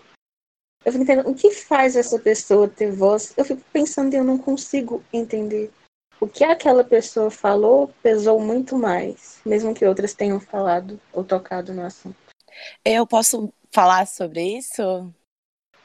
[0.84, 3.34] eu fico entendendo o que faz essa pessoa ter voz.
[3.36, 5.70] Eu fico pensando e eu não consigo entender.
[6.20, 11.72] O que aquela pessoa falou pesou muito mais, mesmo que outras tenham falado ou tocado
[11.72, 12.16] no assunto.
[12.84, 14.82] Eu posso falar sobre isso?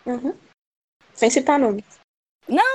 [0.06, 0.36] Uhum.
[1.14, 1.86] Sem citar nome.
[2.48, 2.66] Não,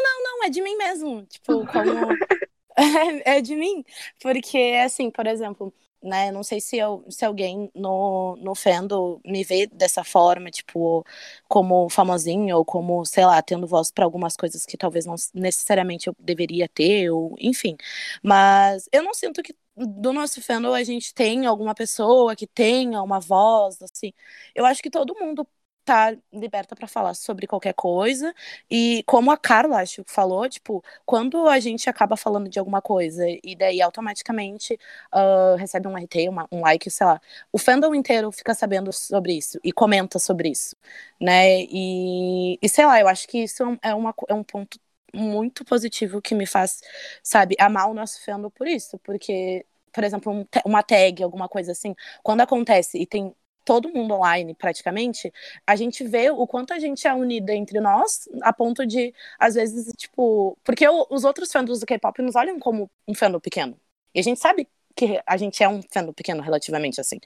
[0.42, 1.24] é de mim mesmo.
[1.26, 2.08] Tipo, como.
[2.76, 3.84] é, é de mim.
[4.20, 6.30] Porque, assim, por exemplo, né?
[6.32, 11.04] Não sei se, eu, se alguém no, no fandom me vê dessa forma, tipo,
[11.48, 16.08] como famosinho, ou como, sei lá, tendo voz para algumas coisas que talvez não necessariamente
[16.08, 17.76] eu deveria ter, ou enfim.
[18.22, 23.02] Mas eu não sinto que do nosso fandom a gente tem alguma pessoa que tenha
[23.02, 24.12] uma voz, assim.
[24.54, 25.46] Eu acho que todo mundo
[25.90, 28.32] tá liberta para falar sobre qualquer coisa.
[28.70, 32.80] E como a Carla, acho que falou, tipo, quando a gente acaba falando de alguma
[32.80, 34.78] coisa e daí automaticamente
[35.12, 37.20] uh, recebe um RT, uma, um like, sei lá,
[37.52, 40.76] o fandom inteiro fica sabendo sobre isso e comenta sobre isso,
[41.20, 41.62] né?
[41.62, 44.78] E, e sei lá, eu acho que isso é, uma, é um ponto
[45.14, 46.80] muito positivo que me faz,
[47.22, 51.72] sabe, amar o nosso fandom por isso, porque, por exemplo, um, uma tag, alguma coisa
[51.72, 55.32] assim, quando acontece e tem todo mundo online, praticamente,
[55.66, 59.54] a gente vê o quanto a gente é unida entre nós, a ponto de, às
[59.54, 60.56] vezes, tipo.
[60.64, 63.78] Porque os outros fandoms do K-pop nos olham como um fandom pequeno.
[64.14, 67.18] E a gente sabe que a gente é um fandom pequeno relativamente assim.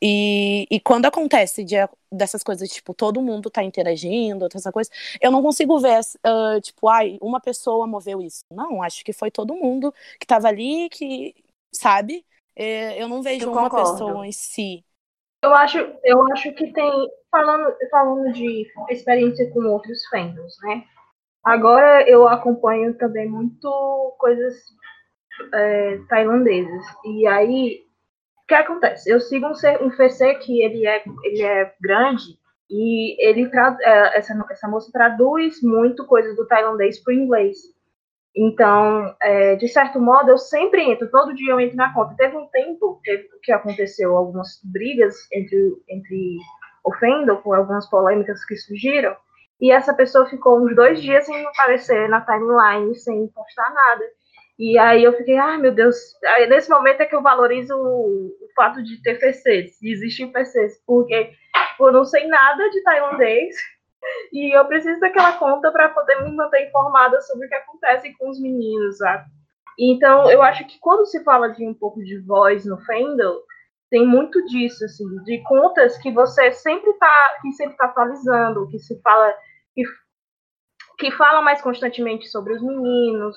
[0.00, 1.76] E, e quando acontece de,
[2.10, 6.88] dessas coisas, tipo, todo mundo tá interagindo, essa coisa, eu não consigo ver, uh, tipo,
[6.88, 8.44] ai, uma pessoa moveu isso.
[8.50, 11.34] Não, acho que foi todo mundo que tava ali, que,
[11.74, 12.24] sabe?
[12.54, 14.84] É, eu não vejo Eu uma pessoa em si.
[15.42, 17.10] Eu acho, eu acho que tem.
[17.30, 20.84] Falando, falando de experiência com outros fandoms, né?
[21.44, 24.54] Agora eu acompanho também muito coisas
[25.54, 26.84] é, tailandesas.
[27.04, 27.80] E aí,
[28.44, 29.10] o que acontece?
[29.10, 32.38] Eu sigo um, um FC que ele é, ele é grande
[32.70, 33.50] e ele
[33.82, 37.56] é, essa, essa moça traduz muito coisas do tailandês para o inglês.
[38.34, 42.14] Então, é, de certo modo, eu sempre entro, todo dia eu entro na conta.
[42.16, 43.00] Teve um tempo
[43.42, 46.38] que, aconteceu algumas brigas entre, entre
[46.84, 49.14] o Fendel, com algumas polêmicas que surgiram,
[49.60, 54.04] e essa pessoa ficou uns dois dias sem aparecer na timeline, sem postar nada.
[54.58, 58.26] E aí eu fiquei, ai meu Deus, aí nesse momento é que eu valorizo o,
[58.28, 61.32] o fato de ter PCs, de existir PCs, porque
[61.78, 63.54] eu não sei nada de tailandês,
[64.32, 68.30] e eu preciso daquela conta para poder me manter informada sobre o que acontece com
[68.30, 69.24] os meninos, sabe?
[69.78, 73.38] Então, eu acho que quando se fala de um pouco de voz no Fandom,
[73.90, 78.78] tem muito disso, assim, de contas que você sempre tá, que sempre tá atualizando, que
[78.78, 79.34] se fala,
[79.74, 79.82] que,
[80.98, 83.36] que fala mais constantemente sobre os meninos,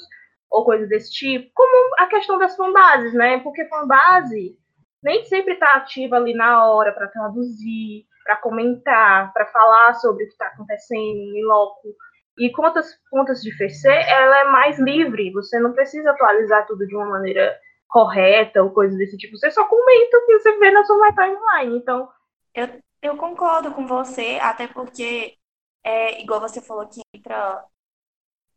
[0.50, 3.40] ou coisa desse tipo, como a questão das fanbases, né?
[3.40, 4.58] Porque fanbase
[5.04, 10.28] nem sempre tá ativa ali na hora para traduzir, para comentar, para falar sobre o
[10.28, 11.00] que está acontecendo
[11.38, 11.96] em loco.
[12.38, 16.96] E contas, contas de FC, ela é mais livre, você não precisa atualizar tudo de
[16.96, 17.58] uma maneira
[17.88, 19.38] correta ou coisa desse tipo.
[19.38, 21.78] Você só comenta o que você vê na sua timeline.
[21.78, 22.12] Então,
[22.56, 25.38] Eu, eu concordo com você, até porque,
[25.84, 27.66] é, igual você falou que entra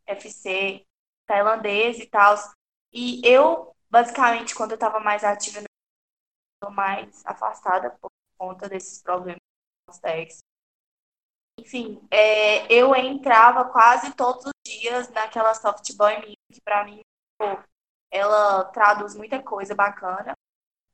[0.07, 0.85] FC
[1.27, 2.35] tailandês e tal.
[2.93, 5.61] E eu, basicamente, quando eu estava mais ativa,
[6.71, 9.48] mais afastada por conta desses problemas
[11.59, 17.01] Enfim, é, eu entrava quase todos os dias naquela softboy minha, que pra mim,
[17.37, 17.45] pô,
[18.11, 20.33] ela traduz muita coisa bacana.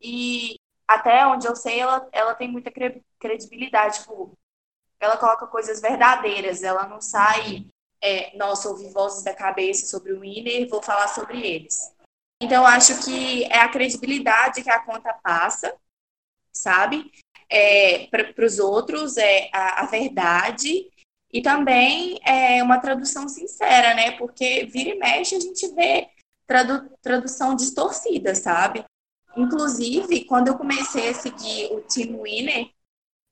[0.01, 3.99] E até onde eu sei, ela, ela tem muita cre- credibilidade.
[3.99, 4.33] Tipo,
[4.99, 7.67] ela coloca coisas verdadeiras, ela não sai,
[8.01, 11.93] é, nossa, ouvi vozes da cabeça sobre o Winner, vou falar sobre eles.
[12.41, 15.75] Então, acho que é a credibilidade que a conta passa,
[16.53, 17.11] sabe?
[17.57, 20.89] É, para os outros, é a, a verdade
[21.31, 24.11] e também é uma tradução sincera, né?
[24.11, 26.09] Porque vira e mexe a gente vê
[26.45, 28.83] tradu tradução distorcida, sabe?
[29.35, 32.69] Inclusive, quando eu comecei a seguir o Team Winner,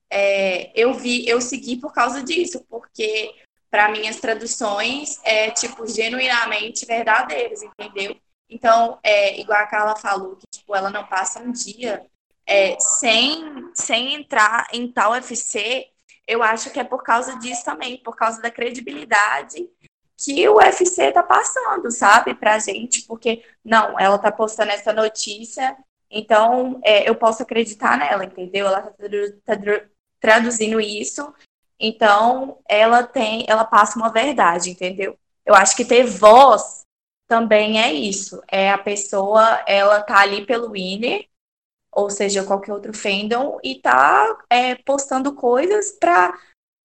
[0.09, 3.33] é, eu vi, eu segui por causa disso, porque
[3.71, 8.15] para mim as traduções é tipo genuinamente verdadeiras, entendeu?
[8.49, 12.05] Então, é, igual a Carla falou, que tipo, ela não passa um dia
[12.45, 15.88] é, sem, sem entrar em tal UFC,
[16.27, 19.69] eu acho que é por causa disso também, por causa da credibilidade
[20.17, 25.75] que o UFC tá passando, sabe, pra gente, porque, não, ela tá postando essa notícia,
[26.10, 28.67] então é, eu posso acreditar nela, entendeu?
[28.67, 28.82] Ela
[29.43, 29.56] tá,
[30.19, 31.34] traduzindo isso,
[31.77, 35.17] então ela tem, ela passa uma verdade, entendeu?
[35.45, 36.86] Eu acho que ter voz
[37.27, 41.27] também é isso, é a pessoa, ela tá ali pelo winner,
[41.95, 46.38] ou seja, qualquer outro fandom, e tá é, postando coisas para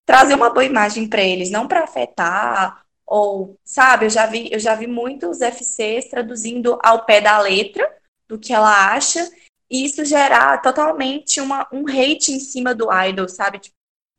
[0.07, 4.59] trazer uma boa imagem para eles, não para afetar ou, sabe, eu já vi, eu
[4.59, 7.91] já vi muitos FCs traduzindo ao pé da letra
[8.29, 9.27] do que ela acha,
[9.71, 13.61] e isso gerar totalmente uma, um hate em cima do idol, sabe?
[13.61, 13.77] Tipo,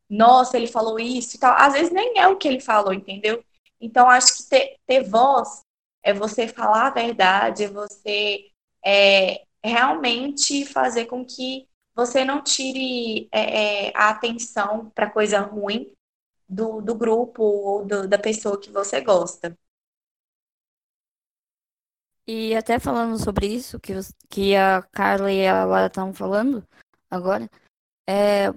[0.08, 1.54] nossa, ele falou isso e tal.
[1.56, 3.44] Às vezes nem é o que ele falou, entendeu?
[3.80, 5.62] Então, acho que ter, ter voz
[6.02, 8.46] é você falar a verdade, é você
[8.84, 15.92] é, realmente fazer com que você não tire é, é, a atenção para coisa ruim
[16.48, 19.56] do, do grupo ou do- da pessoa que você gosta.
[22.26, 23.92] E até falando sobre isso, que,
[24.28, 26.64] que a Carla e a Lara estavam falando
[27.10, 27.50] agora,
[28.08, 28.48] é,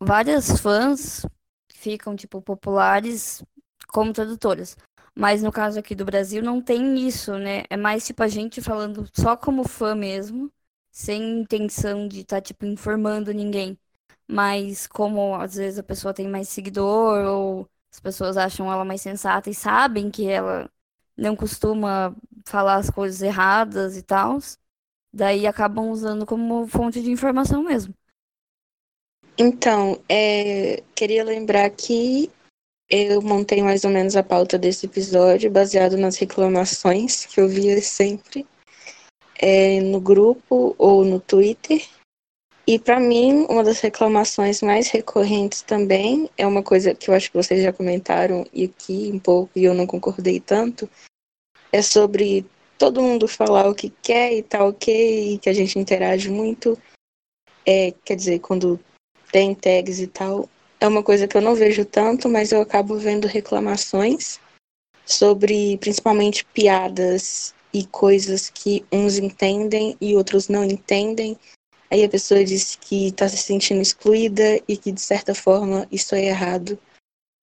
[0.00, 1.26] várias fãs
[1.72, 3.42] ficam, tipo, populares
[3.88, 4.76] como tradutoras.
[5.14, 7.64] Mas no caso aqui do Brasil não tem isso, né?
[7.70, 10.50] É mais, tipo, a gente falando só como fã mesmo,
[10.90, 13.78] sem intenção de estar, tipo, informando ninguém.
[14.26, 19.02] Mas como às vezes a pessoa tem mais seguidor, ou as pessoas acham ela mais
[19.02, 20.70] sensata e sabem que ela
[21.16, 22.14] não costuma
[22.46, 24.38] falar as coisas erradas e tal,
[25.12, 27.94] daí acabam usando como fonte de informação mesmo.
[29.38, 32.30] Então, é, queria lembrar que
[32.92, 37.80] eu montei mais ou menos a pauta desse episódio baseado nas reclamações que eu via
[37.80, 38.46] sempre.
[39.42, 41.84] é, no grupo ou no Twitter.
[42.64, 47.28] E para mim, uma das reclamações mais recorrentes também é uma coisa que eu acho
[47.30, 50.88] que vocês já comentaram e aqui um pouco e eu não concordei tanto,
[51.72, 52.46] é sobre
[52.78, 56.78] todo mundo falar o que quer e tá ok, e que a gente interage muito.
[57.66, 58.78] É, quer dizer, quando
[59.32, 60.48] tem tags e tal,
[60.82, 64.40] é uma coisa que eu não vejo tanto, mas eu acabo vendo reclamações
[65.06, 71.38] sobre principalmente piadas e coisas que uns entendem e outros não entendem.
[71.88, 76.16] Aí a pessoa diz que está se sentindo excluída e que, de certa forma, isso
[76.16, 76.76] é errado.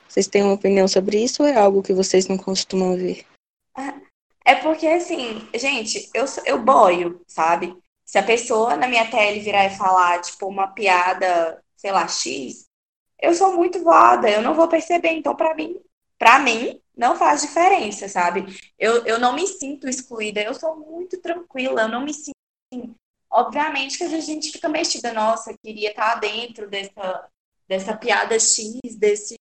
[0.06, 3.25] Vocês têm uma opinião sobre isso ou é algo que vocês não costumam ver?
[4.43, 7.73] É porque, assim, gente, eu, eu boio, sabe?
[8.04, 12.68] Se a pessoa na minha tele virar e falar, tipo, uma piada, sei lá, X,
[13.21, 15.12] eu sou muito voada, eu não vou perceber.
[15.12, 15.79] Então, para mim,
[16.17, 18.45] para mim, não faz diferença, sabe?
[18.77, 22.36] Eu, eu não me sinto excluída, eu sou muito tranquila, eu não me sinto.
[22.71, 22.95] Assim,
[23.32, 27.29] obviamente que a gente fica mexida, nossa, queria estar dentro dessa,
[27.67, 29.36] dessa piada X, desse,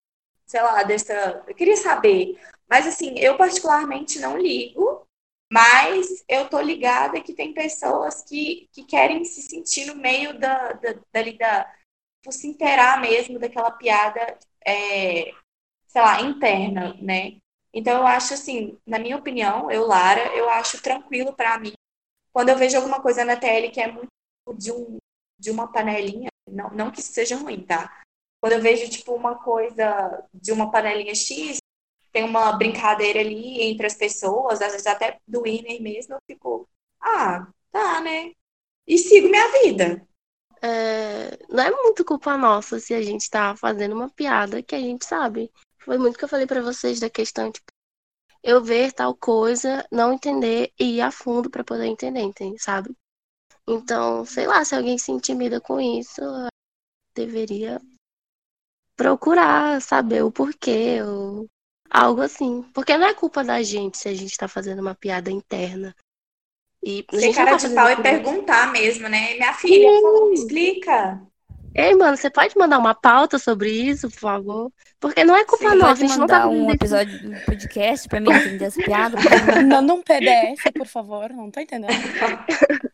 [0.47, 1.45] sei lá, dessa.
[1.47, 2.39] Eu queria saber.
[2.69, 5.07] Mas assim, eu particularmente não ligo,
[5.51, 10.73] mas eu tô ligada que tem pessoas que, que querem se sentir no meio da,
[10.75, 11.75] da, dali da.
[12.23, 15.33] Tipo, se inteirar mesmo daquela piada, é,
[15.89, 17.39] sei lá, interna, né?
[17.73, 21.73] Então, eu acho assim, na minha opinião, eu, Lara, eu acho tranquilo para mim.
[22.33, 24.09] Quando eu vejo alguma coisa na tele que é muito
[24.57, 24.99] de, um,
[25.39, 28.03] de uma panelinha, não, não que isso seja ruim, tá?
[28.41, 31.59] Quando eu vejo, tipo, uma coisa de uma panelinha X,
[32.13, 36.69] tem uma brincadeira ali entre as pessoas, às vezes até do Winner mesmo, eu fico,
[37.01, 38.33] ah, tá, né?
[38.89, 40.08] E sigo minha vida.
[40.61, 44.81] É, não é muito culpa nossa se a gente tá fazendo uma piada que a
[44.81, 45.51] gente sabe
[45.89, 47.73] foi muito que eu falei para vocês da questão, tipo,
[48.43, 52.95] eu ver tal coisa, não entender e ir a fundo para poder entender, entende, sabe?
[53.67, 56.21] Então, sei lá, se alguém se intimida com isso,
[57.15, 57.81] deveria
[58.95, 61.47] procurar saber o porquê, ou
[61.89, 62.63] algo assim.
[62.75, 65.95] Porque não é culpa da gente se a gente tá fazendo uma piada interna.
[66.83, 69.35] E Ser cara tá de pau e perguntar mesmo, né?
[69.35, 71.21] Minha filha, favor, me explica.
[71.75, 74.73] Ei, mano, você pode mandar uma pauta sobre isso, por favor?
[74.99, 78.21] Porque não é culpa Sim, nossa, a gente não tá um episódio do podcast pra
[78.21, 79.23] mim entender as piadas.
[79.69, 81.93] Manda um PDF, por favor, não tô entendendo.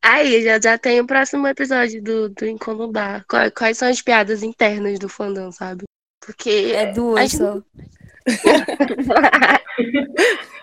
[0.00, 3.24] Aí, já, já tem o próximo episódio do, do Incomodar.
[3.28, 5.84] Quais, quais são as piadas internas do fandom, sabe?
[6.24, 6.72] Porque.
[6.74, 7.38] É duas gente...
[7.38, 7.62] só.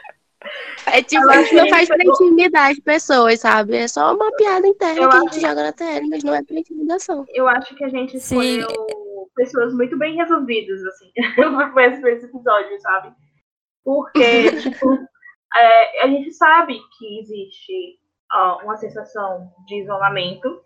[0.86, 3.78] É tipo, a gente não faz pra intimidar as pessoas, sabe?
[3.78, 6.43] É só uma piada interna eu que a gente joga na TL, mas não é
[6.43, 7.26] pra intimidação.
[7.30, 9.26] Eu acho que a gente escolheu Sim.
[9.36, 11.12] pessoas muito bem resolvidas, assim,
[11.74, 13.13] pra esse episódio, sabe?
[13.84, 14.98] Porque, tipo,
[15.56, 18.00] é, a gente sabe que existe
[18.32, 20.62] ó, uma sensação de isolamento.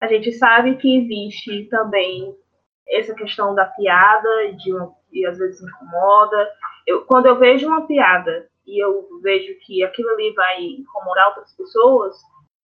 [0.00, 2.34] A gente sabe que existe também
[2.88, 4.70] essa questão da piada, de,
[5.12, 6.48] e às vezes incomoda.
[6.86, 11.54] Eu, quando eu vejo uma piada e eu vejo que aquilo ali vai incomodar outras
[11.56, 12.16] pessoas,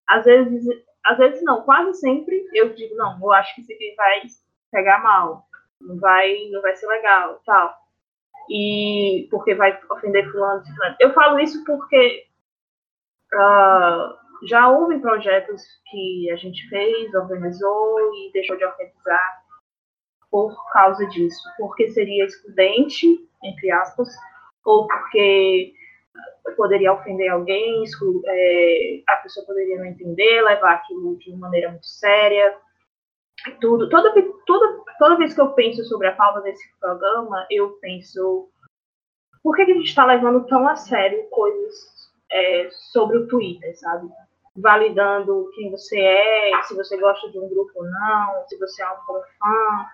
[0.09, 0.67] às vezes,
[1.05, 4.23] às vezes não, quase sempre eu digo, não, eu acho que isso aqui vai
[4.71, 5.45] pegar mal,
[5.81, 7.75] não vai, não vai ser legal, tal.
[8.49, 10.97] E porque vai ofender fulano, fulano.
[10.99, 12.27] Eu falo isso porque
[13.33, 19.41] uh, já houve projetos que a gente fez, organizou e deixou de organizar
[20.31, 24.09] por causa disso, porque seria excludente, entre aspas,
[24.65, 25.75] ou porque
[26.57, 27.85] poderia ofender alguém,
[28.27, 32.55] é, a pessoa poderia não entender, levar aquilo de maneira muito séria.
[33.61, 34.13] Tudo, toda,
[34.47, 38.51] toda, toda vez que eu penso sobre a pauta desse programa, eu penso
[39.43, 43.79] por que, que a gente está levando tão a sério coisas é, sobre o Twitter,
[43.79, 44.09] sabe?
[44.57, 48.93] Validando quem você é, se você gosta de um grupo ou não, se você é
[48.93, 48.97] um
[49.39, 49.87] fã,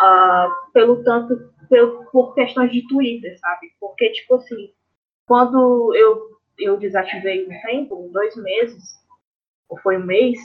[0.00, 3.72] uh, pelo tanto, pelo, por questões de Twitter, sabe?
[3.78, 4.72] Porque, tipo assim,
[5.30, 8.82] quando eu, eu desativei um tempo, dois meses,
[9.68, 10.36] ou foi um mês,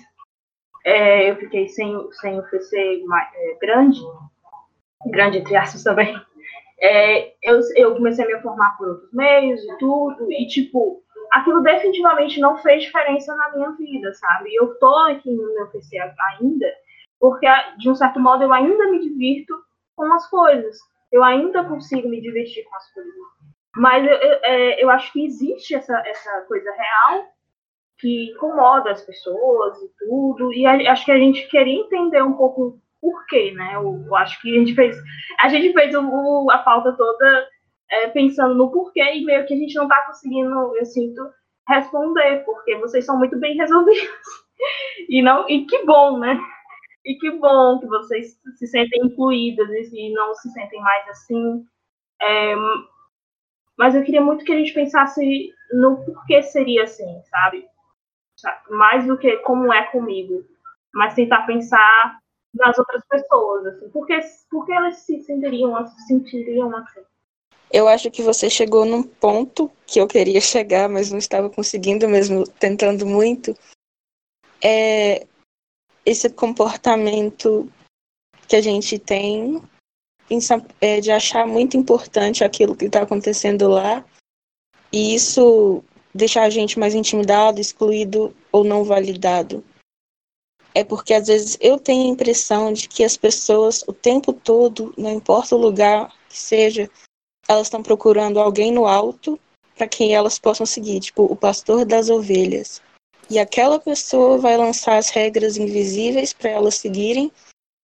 [0.85, 3.03] é, eu fiquei sem, sem o PC
[3.35, 3.99] é, grande,
[5.07, 6.15] grande entre aspas também.
[6.79, 11.63] É, eu, eu comecei a me formar por outros meios e tudo, e tipo, aquilo
[11.63, 14.53] definitivamente não fez diferença na minha vida, sabe?
[14.53, 16.67] Eu tô aqui no meu PC ainda,
[17.19, 17.47] porque
[17.79, 19.55] de um certo modo eu ainda me divirto
[19.95, 20.77] com as coisas.
[21.11, 23.13] Eu ainda consigo me divertir com as coisas.
[23.75, 27.25] Mas eu, eu, é, eu acho que existe essa, essa coisa real
[27.97, 30.53] que incomoda as pessoas e tudo.
[30.53, 33.75] E acho que a gente queria entender um pouco por quê, né?
[33.75, 34.97] Eu, eu acho que a gente fez,
[35.39, 37.47] a gente fez o, a pauta toda
[37.89, 41.21] é, pensando no porquê e meio que a gente não está conseguindo, eu sinto,
[41.67, 44.07] responder, porque vocês são muito bem resolvidos.
[45.09, 46.39] E, não, e que bom, né?
[47.05, 51.65] E que bom que vocês se sentem incluídas e não se sentem mais assim.
[52.21, 52.55] É,
[53.77, 57.67] mas eu queria muito que a gente pensasse no porquê seria assim, sabe?
[58.69, 60.45] Mais do que como é comigo.
[60.93, 62.19] Mas tentar pensar
[62.53, 63.89] nas outras pessoas, assim.
[63.89, 64.17] Por que,
[64.49, 67.01] por que elas se sentiriam, se sentiriam assim?
[67.71, 72.07] Eu acho que você chegou num ponto que eu queria chegar, mas não estava conseguindo
[72.07, 73.57] mesmo, tentando muito.
[74.63, 75.27] É
[76.05, 77.69] esse comportamento
[78.47, 79.61] que a gente tem
[81.01, 84.03] de achar muito importante aquilo que está acontecendo lá
[84.91, 89.63] e isso deixar a gente mais intimidado, excluído ou não validado.
[90.73, 94.93] É porque às vezes eu tenho a impressão de que as pessoas o tempo todo,
[94.97, 96.89] não importa o lugar que seja,
[97.47, 99.39] elas estão procurando alguém no alto
[99.75, 102.81] para quem elas possam seguir, tipo o pastor das ovelhas.
[103.29, 107.31] E aquela pessoa vai lançar as regras invisíveis para elas seguirem,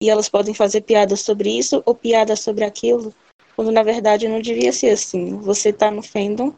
[0.01, 3.13] e elas podem fazer piadas sobre isso ou piadas sobre aquilo,
[3.55, 5.37] quando na verdade não devia ser assim.
[5.39, 6.53] Você está no fandom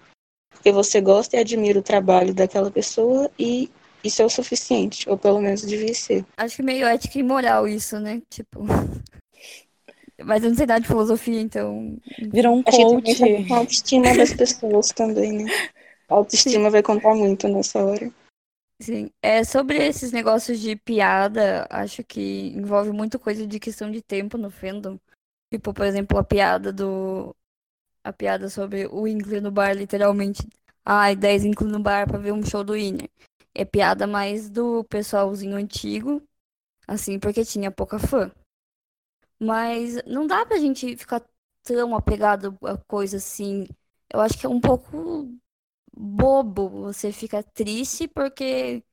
[0.52, 3.70] porque você gosta e admira o trabalho daquela pessoa e
[4.04, 6.26] isso é o suficiente, ou pelo menos devia ser.
[6.38, 8.22] Acho que meio ética e moral isso, né?
[8.30, 8.62] Tipo.
[10.24, 11.98] Mas eu não sei nada de filosofia, então.
[12.32, 13.24] Virou um coach.
[13.50, 15.46] A autoestima das pessoas também, né?
[16.08, 16.70] A autoestima Sim.
[16.70, 18.12] vai contar muito nessa hora.
[18.82, 19.12] Sim.
[19.22, 24.38] É, sobre esses negócios de piada, acho que envolve muita coisa de questão de tempo
[24.38, 24.98] no fandom.
[25.52, 27.36] Tipo, por exemplo, a piada do.
[28.04, 30.48] A piada sobre o Inkle no bar, literalmente.
[30.86, 33.10] Ai, 10 Inkle no bar pra ver um show do Inner.
[33.56, 36.24] É piada mais do pessoalzinho antigo,
[36.88, 38.32] assim, porque tinha pouca fã.
[39.40, 41.24] Mas não dá pra gente ficar
[41.64, 43.68] tão apegado a coisa assim.
[44.14, 45.28] Eu acho que é um pouco
[45.94, 46.70] bobo.
[46.70, 48.84] Você fica triste porque.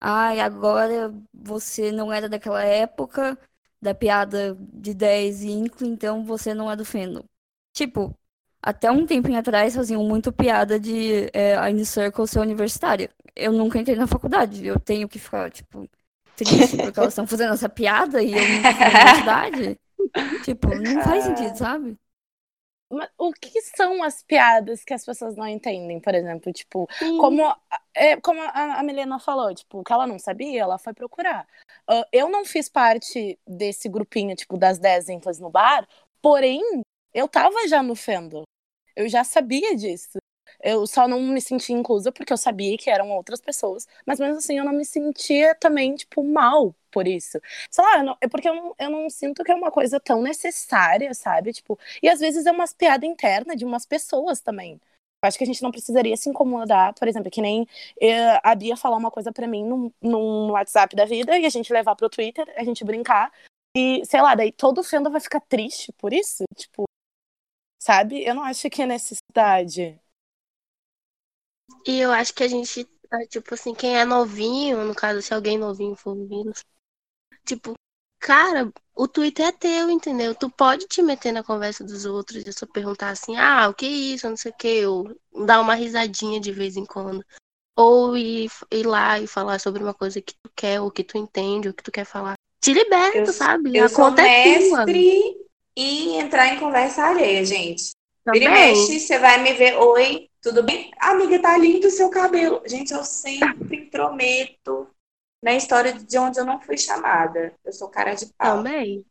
[0.00, 3.38] Ai, agora você não era daquela época
[3.82, 7.24] da piada de 10 e inclu, então você não é do fandom.
[7.72, 8.16] Tipo,
[8.62, 13.10] até um tempinho atrás faziam muito piada de é, a Circle ser universitária.
[13.36, 14.66] Eu nunca entrei na faculdade.
[14.66, 15.88] Eu tenho que ficar, tipo,
[16.36, 19.78] triste porque elas estão fazendo essa piada e eu nunca fui na universidade.
[20.40, 21.98] Tipo, não faz sentido, sabe?
[23.18, 26.52] O que são as piadas que as pessoas não entendem, por exemplo?
[26.52, 27.18] Tipo, Sim.
[27.18, 27.42] como,
[27.94, 31.46] é, como a, a Milena falou, tipo, que ela não sabia, ela foi procurar.
[31.90, 35.88] Uh, eu não fiz parte desse grupinho, tipo, das 10 ênfases no bar,
[36.22, 36.60] porém,
[37.12, 38.42] eu tava já no Fendo.
[38.94, 40.18] Eu já sabia disso.
[40.62, 44.36] Eu só não me sentia inclusa porque eu sabia que eram outras pessoas, mas mesmo
[44.36, 47.40] assim eu não me sentia também, tipo, mal por isso.
[47.68, 50.22] Sei lá, não, é porque eu não, eu não sinto que é uma coisa tão
[50.22, 51.52] necessária, sabe?
[51.52, 54.80] Tipo, e às vezes é umas piada interna de umas pessoas também.
[55.22, 57.66] Eu acho que a gente não precisaria se incomodar, por exemplo, que nem
[58.00, 61.48] eh, a Bia falar uma coisa para mim no, no WhatsApp da vida e a
[61.48, 63.32] gente levar pro Twitter, a gente brincar.
[63.76, 66.44] E, sei lá, daí todo o fandom vai ficar triste por isso.
[66.54, 66.84] Tipo,
[67.82, 68.24] sabe?
[68.24, 69.98] Eu não acho que é necessidade.
[71.86, 75.32] E eu acho que a gente, é, tipo assim, quem é novinho, no caso, se
[75.34, 76.52] alguém novinho for ouvindo,
[77.44, 77.74] Tipo,
[78.18, 80.34] cara, o Twitter é teu, entendeu?
[80.34, 83.84] Tu pode te meter na conversa dos outros e só perguntar assim, ah, o que
[83.84, 85.14] é isso, não sei o que, ou
[85.44, 87.24] dar uma risadinha de vez em quando.
[87.76, 91.18] Ou ir, ir lá e falar sobre uma coisa que tu quer, ou que tu
[91.18, 92.34] entende, ou que tu quer falar.
[92.60, 93.76] Te liberta, eu, sabe?
[93.76, 95.36] Eu sou mestre
[95.76, 97.90] e entrar em conversa alheia, gente.
[98.24, 98.40] Também.
[98.40, 100.90] Vira mexe, você vai me ver, oi, tudo bem?
[100.98, 102.62] Amiga, tá lindo o seu cabelo.
[102.64, 104.88] Gente, eu sempre intrometo
[105.44, 107.52] na história de onde eu não fui chamada.
[107.62, 108.56] Eu sou cara de pau.
[108.56, 109.04] Também.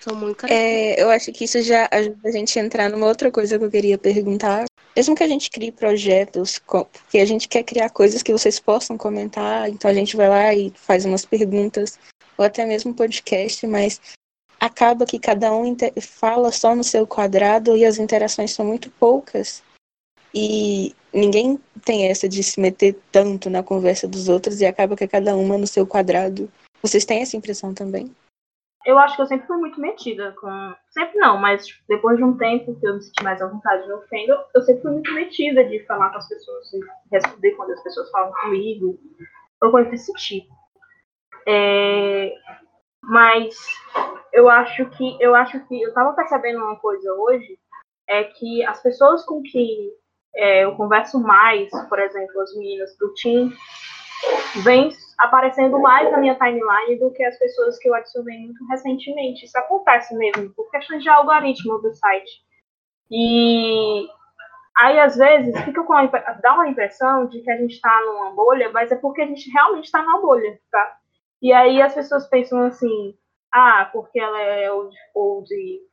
[0.00, 3.06] Sou muito cara é, Eu acho que isso já ajuda a gente a entrar numa
[3.06, 4.64] outra coisa que eu queria perguntar.
[4.96, 8.98] Mesmo que a gente crie projetos, porque a gente quer criar coisas que vocês possam
[8.98, 11.96] comentar, então a gente vai lá e faz umas perguntas,
[12.36, 14.00] ou até mesmo podcast, mas
[14.58, 19.62] acaba que cada um fala só no seu quadrado e as interações são muito poucas.
[20.40, 25.08] E ninguém tem essa de se meter tanto na conversa dos outros e acaba que
[25.08, 26.48] cada uma no seu quadrado.
[26.80, 28.14] Vocês têm essa impressão também?
[28.86, 30.74] Eu acho que eu sempre fui muito metida com.
[30.90, 33.88] Sempre não, mas tipo, depois de um tempo que eu me senti mais à vontade
[33.88, 36.80] no Fendo, eu sempre fui muito metida de falar com as pessoas, de
[37.10, 38.96] responder quando as pessoas falam comigo,
[39.60, 40.54] ou coisa desse tipo.
[41.48, 42.32] É...
[43.02, 43.56] Mas
[44.32, 47.58] eu acho que eu acho que eu tava percebendo uma coisa hoje,
[48.08, 49.92] é que as pessoas com que
[50.34, 53.52] é, eu converso mais, por exemplo, as meninas do Team,
[54.62, 59.44] vem aparecendo mais na minha timeline do que as pessoas que eu adicionei muito recentemente.
[59.44, 62.30] Isso acontece mesmo, por questões de algoritmo do site.
[63.10, 64.06] E
[64.78, 68.30] Aí, às vezes, fica com a, dá uma impressão de que a gente está numa
[68.30, 70.96] bolha, mas é porque a gente realmente está numa bolha, tá?
[71.42, 73.12] E aí as pessoas pensam assim,
[73.52, 75.48] ah, porque ela é old, old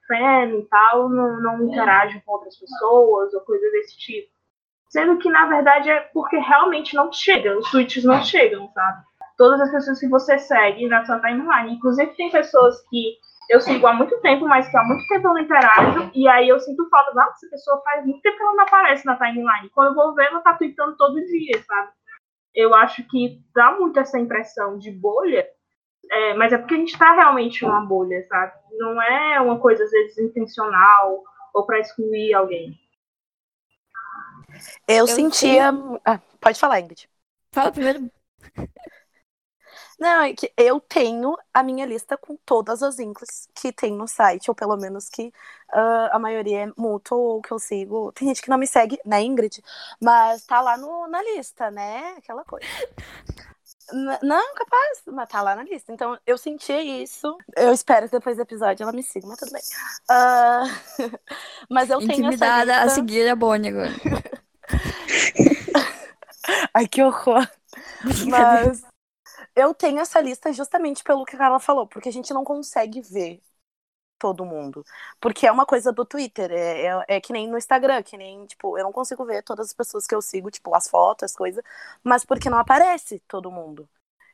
[0.08, 4.30] friend e tal, não, não interage com outras pessoas ou coisa desse tipo.
[4.90, 9.04] Sendo que, na verdade, é porque realmente não chega, os tweets não chegam, sabe?
[9.38, 11.74] Todas as pessoas que você segue na sua timeline.
[11.74, 13.18] Inclusive, tem pessoas que
[13.50, 16.50] eu sigo há muito tempo, mas que há muito tempo eu não interajo, e aí
[16.50, 19.70] eu sinto falta, nossa, essa pessoa faz muito tempo que ela não aparece na timeline.
[19.74, 21.90] Quando eu vou ver, ela tá tweetando todo dia, sabe?
[22.54, 25.46] Eu acho que dá muito essa impressão de bolha,
[26.12, 28.54] é, mas é porque a gente tá realmente numa bolha, sabe?
[28.74, 32.78] Não é uma coisa, às vezes, intencional ou para excluir alguém.
[34.88, 35.72] Eu, eu sentia.
[36.04, 37.10] Ah, pode falar, Ingrid.
[37.52, 38.10] Fala primeiro.
[39.98, 44.08] Não, é que eu tenho a minha lista com todas as inclus que tem no
[44.08, 45.28] site, ou pelo menos que
[45.74, 48.12] uh, a maioria é mútuo ou que eu sigo.
[48.12, 49.64] Tem gente que não me segue, né, Ingrid?
[50.02, 52.16] Mas tá lá no, na lista, né?
[52.18, 52.68] Aquela coisa.
[53.94, 55.94] Não, capaz, mas tá lá na lista.
[55.94, 57.38] Então, eu senti isso.
[57.56, 59.62] Eu espero que depois do episódio ela me siga, mas tudo bem.
[60.10, 61.20] Uh...
[61.70, 62.92] mas eu tenho Intimidada essa lista...
[62.92, 63.92] a seguir a Bonnie agora.
[66.74, 67.48] Ai, que horror.
[68.28, 68.84] Mas
[69.56, 73.02] eu tenho essa lista justamente pelo que a Carla falou, porque a gente não consegue
[73.02, 73.42] ver
[74.20, 74.84] todo mundo.
[75.20, 78.46] Porque é uma coisa do Twitter, é, é, é, que nem no Instagram, que nem,
[78.46, 81.36] tipo, eu não consigo ver todas as pessoas que eu sigo, tipo, as fotos, as
[81.36, 81.64] coisas,
[82.04, 83.88] mas porque não aparece todo mundo.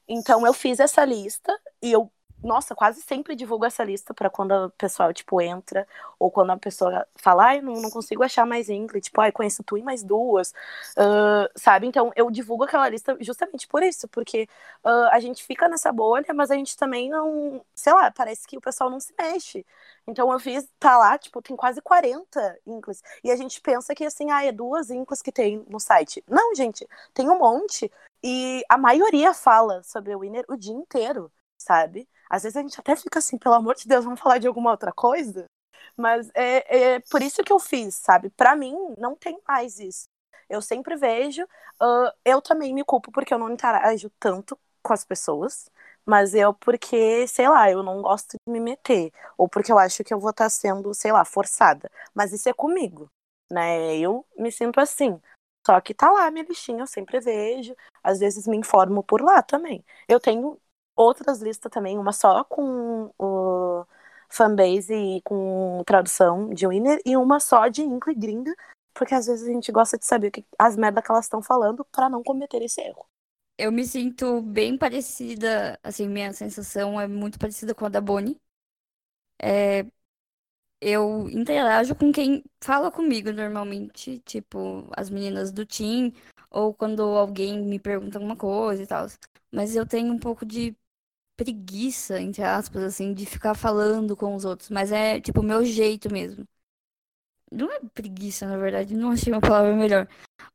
[0.07, 2.11] Então eu fiz essa lista e eu
[2.43, 5.87] nossa, quase sempre divulgo essa lista para quando o pessoal, tipo, entra,
[6.19, 9.63] ou quando a pessoa fala, ai, não, não consigo achar mais Ingrid, tipo, ai, conheço
[9.63, 10.51] tu e mais duas,
[10.97, 11.87] uh, sabe?
[11.87, 14.47] Então, eu divulgo aquela lista justamente por isso, porque
[14.83, 18.57] uh, a gente fica nessa bolha, mas a gente também não, sei lá, parece que
[18.57, 19.65] o pessoal não se mexe.
[20.07, 24.03] Então, eu fiz, tá lá, tipo, tem quase 40 Inclus, e a gente pensa que,
[24.05, 26.23] assim, ah, é duas Inclus que tem no site.
[26.27, 27.91] Não, gente, tem um monte,
[28.23, 32.07] e a maioria fala sobre o Winner o dia inteiro, sabe?
[32.31, 34.71] Às vezes a gente até fica assim, pelo amor de Deus, vamos falar de alguma
[34.71, 35.43] outra coisa?
[35.97, 38.29] Mas é, é por isso que eu fiz, sabe?
[38.29, 40.05] Para mim, não tem mais isso.
[40.49, 41.43] Eu sempre vejo.
[41.81, 45.69] Uh, eu também me culpo porque eu não interajo tanto com as pessoas.
[46.05, 49.11] Mas eu, porque, sei lá, eu não gosto de me meter.
[49.37, 51.91] Ou porque eu acho que eu vou estar tá sendo, sei lá, forçada.
[52.13, 53.09] Mas isso é comigo,
[53.51, 53.97] né?
[53.97, 55.19] Eu me sinto assim.
[55.67, 57.75] Só que tá lá minha listinha, eu sempre vejo.
[58.01, 59.83] Às vezes me informo por lá também.
[60.07, 60.57] Eu tenho
[60.95, 63.85] outras listas também, uma só com o
[64.29, 68.53] fanbase e com tradução de Winner, e uma só de Incla e Gringa,
[68.93, 71.85] porque às vezes a gente gosta de saber que, as merdas que elas estão falando
[71.85, 73.05] para não cometer esse erro.
[73.57, 78.39] Eu me sinto bem parecida, assim, minha sensação é muito parecida com a da Bonnie.
[79.39, 79.85] É,
[80.81, 86.11] eu interajo com quem fala comigo normalmente, tipo, as meninas do team,
[86.49, 89.07] ou quando alguém me pergunta alguma coisa e tal.
[89.51, 90.75] Mas eu tenho um pouco de
[91.43, 95.65] preguiça, entre aspas, assim, de ficar falando com os outros, mas é, tipo, o meu
[95.65, 96.45] jeito mesmo.
[97.51, 100.07] Não é preguiça, na verdade, não achei uma palavra melhor.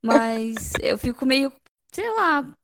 [0.02, 1.52] Mas eu fico meio,
[1.92, 2.54] sei lá.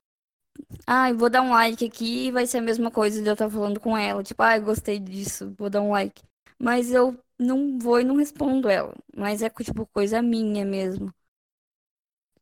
[0.86, 3.50] Ah, vou dar um like aqui e vai ser a mesma coisa de eu estar
[3.50, 4.22] falando com ela.
[4.22, 6.22] Tipo, ah, gostei disso, vou dar um like.
[6.58, 8.94] Mas eu não vou e não respondo ela.
[9.16, 11.12] Mas é, tipo, coisa minha mesmo.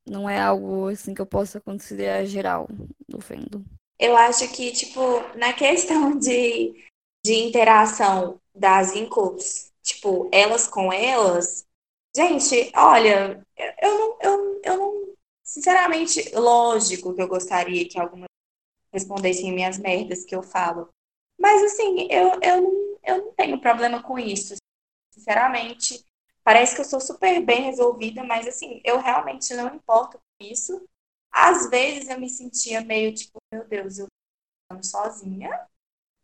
[0.06, 2.68] Não é algo, assim, que eu possa considerar geral
[3.08, 3.64] do fandom
[4.00, 5.00] eu acho que, tipo,
[5.38, 6.74] na questão de,
[7.24, 11.66] de interação das incubs, tipo, elas com elas,
[12.16, 13.44] gente, olha,
[13.82, 18.28] eu não, eu, eu não, sinceramente, lógico que eu gostaria que algumas
[18.92, 20.88] respondessem minhas merdas que eu falo.
[21.38, 24.54] Mas, assim, eu, eu, não, eu não tenho problema com isso,
[25.12, 26.04] sinceramente.
[26.44, 30.82] Parece que eu sou super bem resolvida, mas, assim, eu realmente não importo com isso.
[31.32, 34.06] Às vezes eu me sentia meio tipo, meu Deus, eu
[34.70, 35.50] tô sozinha,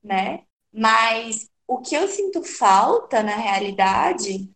[0.03, 0.47] né?
[0.73, 4.51] Mas o que eu sinto falta na realidade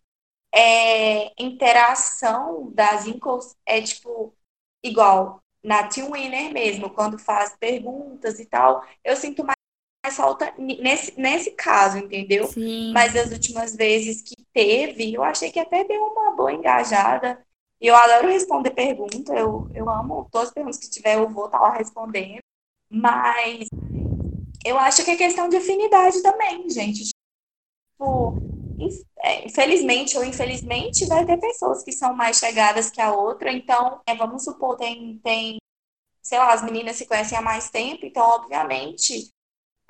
[0.55, 4.34] é interação das incos, é tipo
[4.82, 9.57] igual na Team Winner mesmo, quando faz perguntas e tal, eu sinto mais,
[10.05, 12.46] mais falta nesse, nesse caso, entendeu?
[12.46, 12.92] Sim.
[12.92, 17.44] Mas as últimas vezes que teve, eu achei que até deu uma boa engajada.
[17.81, 21.47] E eu adoro responder pergunta, eu, eu amo todas as perguntas que tiver, eu vou
[21.47, 22.41] estar tá lá respondendo.
[22.91, 23.68] Mas
[24.64, 27.11] eu acho que é questão de afinidade também, gente.
[27.93, 28.35] Tipo,
[29.18, 33.51] é, infelizmente ou infelizmente, vai ter pessoas que são mais chegadas que a outra.
[33.53, 35.59] Então, é, vamos supor, tem, tem,
[36.22, 39.31] sei lá, as meninas se conhecem há mais tempo, então, obviamente,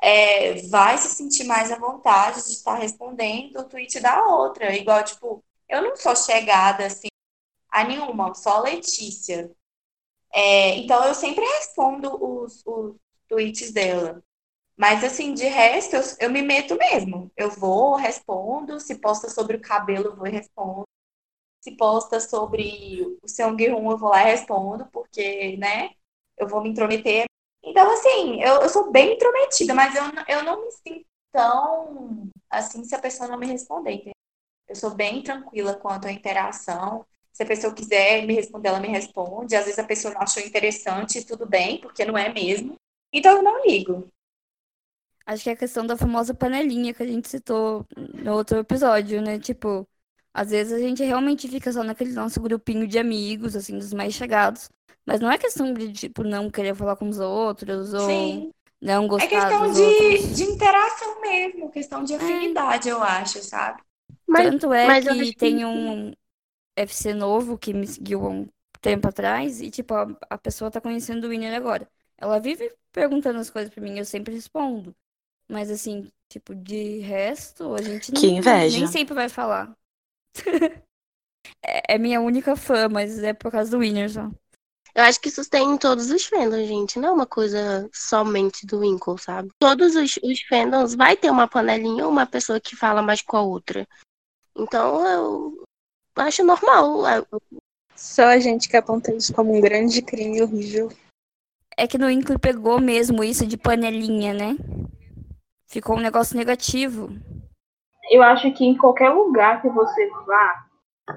[0.01, 4.74] é, vai se sentir mais à vontade de estar respondendo o tweet da outra.
[4.76, 7.09] Igual, tipo, eu não sou chegada assim
[7.71, 9.51] a nenhuma, só a Letícia.
[10.33, 12.97] É, então eu sempre respondo os, os
[13.29, 14.23] tweets dela.
[14.77, 17.31] Mas assim, de resto, eu, eu me meto mesmo.
[17.37, 18.81] Eu vou, respondo.
[18.81, 20.85] Se posta sobre o cabelo, eu vou e respondo.
[21.61, 25.91] Se posta sobre o Seong Hoon, eu vou lá e respondo, porque, né,
[26.39, 27.27] eu vou me intrometer.
[27.62, 32.85] Então, assim, eu, eu sou bem intrometida, mas eu, eu não me sinto tão assim
[32.85, 33.93] se a pessoa não me responder.
[33.93, 34.14] Entendeu?
[34.68, 37.07] Eu sou bem tranquila quanto à interação.
[37.41, 39.57] Se a pessoa quiser me responder, ela me responde.
[39.57, 42.74] Às vezes a pessoa não achou interessante, tudo bem, porque não é mesmo.
[43.11, 44.07] Então eu não ligo.
[45.26, 49.22] Acho que é a questão da famosa panelinha que a gente citou no outro episódio,
[49.22, 49.38] né?
[49.38, 49.88] Tipo,
[50.34, 54.12] às vezes a gente realmente fica só naquele nosso grupinho de amigos, assim, dos mais
[54.14, 54.68] chegados.
[55.07, 58.51] Mas não é questão de, tipo, não querer falar com os outros ou Sim.
[58.80, 60.34] não É gostar questão dos de, outros.
[60.36, 63.82] de interação mesmo, questão de afinidade, eu acho, sabe?
[64.26, 66.12] Mas, Tanto é mas que que- tem um
[66.81, 68.49] FC novo que me seguiu há um
[68.81, 71.89] tempo atrás e, tipo, a, a pessoa tá conhecendo o Winner agora.
[72.16, 74.95] Ela vive perguntando as coisas pra mim, eu sempre respondo.
[75.49, 78.78] Mas, assim, tipo, de resto, a gente Que não- inveja.
[78.78, 79.74] nem sempre vai falar.
[81.64, 84.31] É, é minha única fã, mas é por causa do Winner só.
[84.95, 86.99] Eu acho que isso tem em todos os fandoms, gente.
[86.99, 89.51] Não é uma coisa somente do Winkle, sabe?
[89.59, 93.37] Todos os, os fandoms vai ter uma panelinha ou uma pessoa que fala mais com
[93.37, 93.87] a outra.
[94.57, 95.64] Então eu
[96.16, 97.06] acho normal.
[97.06, 97.22] É,
[97.94, 100.90] Só a gente que aponta isso como um grande crime horrível.
[101.76, 104.56] É que no Inkle pegou mesmo isso de panelinha, né?
[105.66, 107.08] Ficou um negócio negativo.
[108.11, 110.66] Eu acho que em qualquer lugar que você vá,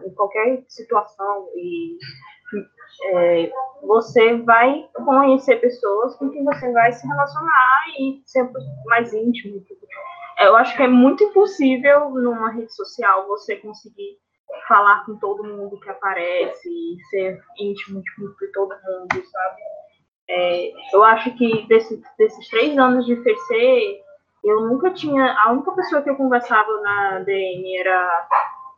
[0.05, 1.97] em qualquer situação, e
[3.13, 8.49] é, você vai conhecer pessoas com quem você vai se relacionar e ser
[8.85, 9.63] mais íntimo.
[10.39, 14.17] Eu acho que é muito impossível numa rede social você conseguir
[14.67, 19.61] falar com todo mundo que aparece e ser íntimo tipo, de todo mundo, sabe?
[20.29, 24.01] É, eu acho que desse- desses três anos de FC,
[24.43, 25.35] eu nunca tinha.
[25.43, 28.27] A única pessoa que eu conversava na DM era,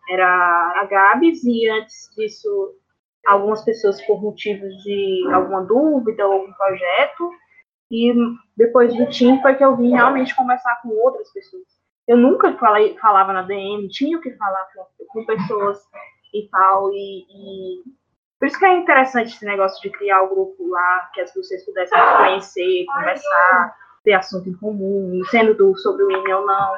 [0.10, 2.74] era a Gabs, e antes disso,
[3.28, 7.30] algumas pessoas por motivos de alguma dúvida ou algum projeto.
[7.92, 8.14] E
[8.58, 11.64] depois do Tim foi que eu vim realmente conversar com outras pessoas.
[12.08, 15.80] Eu nunca falei, falava na DM, tinha que falar com, com pessoas
[16.34, 16.91] e tal.
[16.93, 17.84] E, e
[18.39, 21.66] por isso que é interessante esse negócio de criar o grupo lá, que as vocês
[21.66, 26.74] pudessem se conhecer, conversar, ter assunto em comum, sendo do, sobre o INE ou não.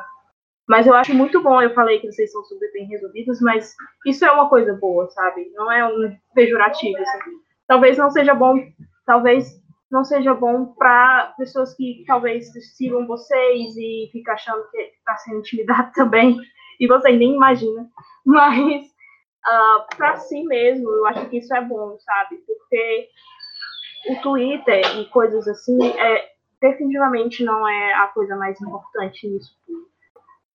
[0.67, 3.73] Mas eu acho muito bom, eu falei que vocês são super bem resolvidos, mas
[4.05, 5.49] isso é uma coisa boa, sabe?
[5.55, 6.97] Não é um pejorativo.
[6.97, 7.31] Assim.
[7.65, 8.55] Talvez não seja bom,
[9.05, 9.61] talvez
[9.91, 15.39] não seja bom para pessoas que talvez sigam vocês e ficam achando que está sendo
[15.39, 16.37] intimidado também,
[16.79, 17.87] e vocês nem imaginam.
[18.25, 22.37] Mas uh, para si mesmo, eu acho que isso é bom, sabe?
[22.45, 23.07] Porque
[24.09, 26.29] o Twitter e coisas assim é,
[26.61, 29.27] definitivamente não é a coisa mais importante
[29.65, 29.87] tudo.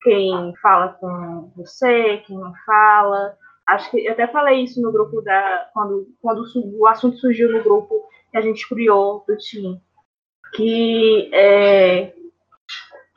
[0.02, 3.36] Quem fala com você, quem não fala.
[3.68, 5.70] Acho que eu até falei isso no grupo da.
[5.72, 6.42] Quando, quando
[6.78, 9.80] o assunto surgiu no grupo que a gente criou do time.
[10.54, 12.12] Que é,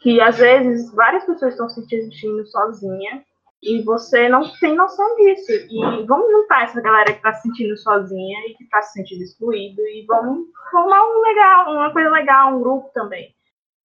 [0.06, 3.26] que às vezes várias pessoas estão se sentindo sozinha
[3.64, 5.52] e você não tem noção disso.
[5.52, 9.24] E vamos juntar essa galera que está se sentindo sozinha e que está se sentindo
[9.24, 13.34] excluído e vamos formar um legal, uma coisa legal, um grupo também.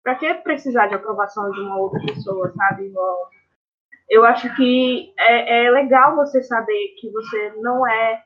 [0.02, 2.92] Para que precisar de aprovação de uma outra pessoa, sabe?
[4.08, 8.22] Eu acho que é, é legal você saber que você não é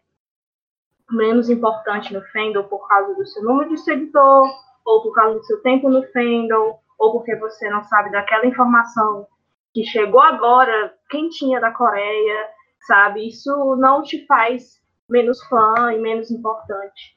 [1.10, 4.48] menos importante no fandom por causa do seu número de seguidor,
[4.84, 9.26] ou por causa do seu tempo no fandom, ou porque você não sabe daquela informação
[9.72, 12.48] que chegou agora, quentinha da Coreia,
[12.86, 13.26] sabe?
[13.28, 17.16] Isso não te faz menos fã e menos importante.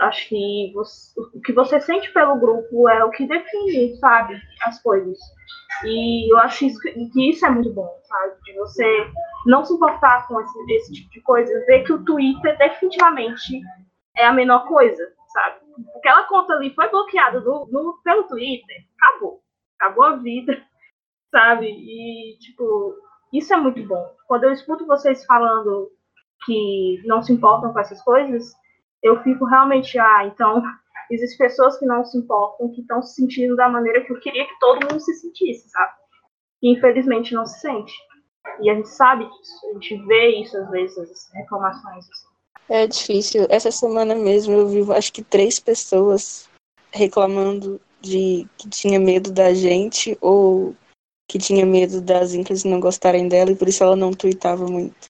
[0.00, 4.82] Acho que você, o que você sente pelo grupo é o que define, sabe, as
[4.82, 5.18] coisas.
[5.84, 8.34] E eu acho isso, que isso é muito bom, sabe?
[8.42, 9.06] De você
[9.46, 13.60] não se importar com esse, esse tipo de coisa, ver que o Twitter definitivamente
[14.16, 15.56] é a menor coisa, sabe?
[15.96, 19.42] Aquela conta ali foi bloqueada no, no, pelo Twitter, acabou.
[19.78, 20.62] Acabou a vida,
[21.30, 21.66] sabe?
[21.66, 22.94] E, tipo,
[23.32, 24.14] isso é muito bom.
[24.28, 25.90] Quando eu escuto vocês falando
[26.44, 28.52] que não se importam com essas coisas,
[29.02, 30.62] eu fico realmente, ah, então
[31.10, 34.46] existem pessoas que não se importam, que estão se sentindo da maneira que eu queria
[34.46, 35.92] que todo mundo se sentisse, sabe?
[36.62, 37.92] E infelizmente não se sente.
[38.60, 42.08] E a gente sabe disso, a gente vê isso às vezes, as reclamações.
[42.08, 42.32] Assim.
[42.68, 43.46] É difícil.
[43.48, 46.48] Essa semana mesmo eu vi, acho que três pessoas
[46.90, 50.74] reclamando de que tinha medo da gente ou
[51.28, 55.06] que tinha medo das Incas não gostarem dela e por isso ela não tweetava muito.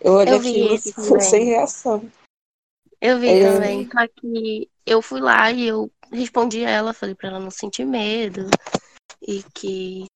[0.00, 2.10] Eu olhei aquilo sem reação.
[3.04, 3.86] Eu vi também.
[3.90, 7.84] Só que eu fui lá e eu respondi a ela, falei pra ela não sentir
[7.84, 8.48] medo
[9.20, 10.06] e que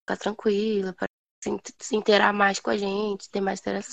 [0.00, 1.06] ficar tranquila, para
[1.44, 3.92] se, se inteirar mais com a gente, ter mais interação,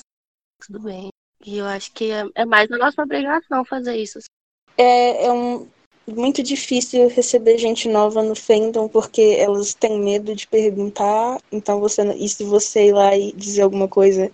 [0.66, 1.10] tudo bem.
[1.46, 4.20] E eu acho que é, é mais a nossa obrigação fazer isso.
[4.78, 5.68] É, é um,
[6.08, 11.42] muito difícil receber gente nova no fandom porque elas têm medo de perguntar.
[11.52, 14.32] Então você e se você ir lá e dizer alguma coisa,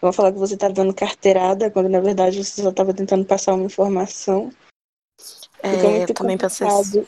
[0.00, 3.54] vão falar que você tá dando carteirada, quando na verdade você só estava tentando passar
[3.54, 4.52] uma informação.
[5.62, 7.06] É, Fica muito eu também pensei isso.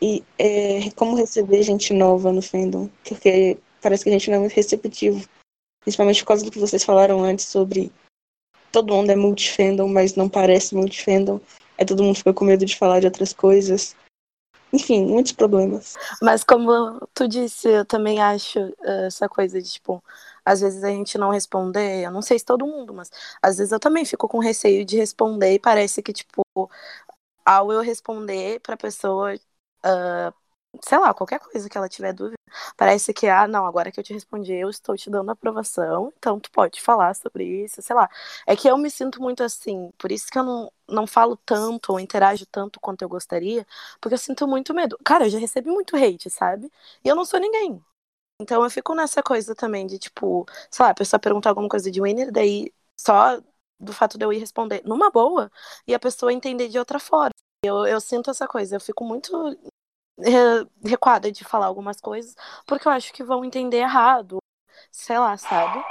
[0.00, 2.88] E é, como receber gente nova no fandom?
[3.04, 5.26] Porque parece que a gente não é muito receptivo.
[5.80, 7.92] Principalmente por causa do que vocês falaram antes sobre
[8.70, 11.40] todo mundo é multifandom, mas não parece multifandom.
[11.76, 13.96] Aí todo mundo fica com medo de falar de outras coisas.
[14.72, 15.94] Enfim, muitos problemas.
[16.20, 20.02] Mas como tu disse, eu também acho eh, essa coisa de, tipo,
[20.52, 23.10] às vezes a gente não responder, eu não sei se todo mundo, mas
[23.42, 26.42] às vezes eu também fico com receio de responder e parece que, tipo,
[27.44, 29.34] ao eu responder pra pessoa,
[29.82, 30.32] ah,
[30.82, 32.36] sei lá, qualquer coisa que ela tiver dúvida,
[32.76, 36.38] parece que, ah, não, agora que eu te respondi, eu estou te dando aprovação, então
[36.40, 38.08] tu pode falar sobre isso, sei lá.
[38.46, 41.92] É que eu me sinto muito assim, por isso que eu não, não falo tanto
[41.92, 43.66] ou interajo tanto quanto eu gostaria,
[44.00, 44.98] porque eu sinto muito medo.
[45.04, 46.70] Cara, eu já recebi muito hate, sabe?
[47.04, 47.82] E eu não sou ninguém.
[48.40, 51.90] Então eu fico nessa coisa também de, tipo, sei lá, a pessoa perguntar alguma coisa
[51.90, 53.40] de Winner, daí só
[53.80, 55.50] do fato de eu ir responder numa boa
[55.86, 57.30] e a pessoa entender de outra forma.
[57.64, 59.32] Eu, eu sinto essa coisa, eu fico muito
[60.20, 62.34] eh, recuada de falar algumas coisas,
[62.66, 64.38] porque eu acho que vão entender errado,
[64.92, 65.82] sei lá, sabe?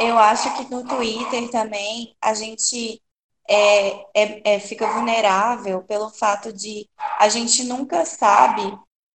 [0.00, 3.00] Eu acho que no Twitter também a gente
[3.48, 6.88] é, é- é- fica vulnerável pelo fato de
[7.18, 8.62] a gente nunca sabe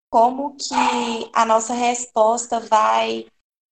[0.10, 3.28] como que a nossa resposta vai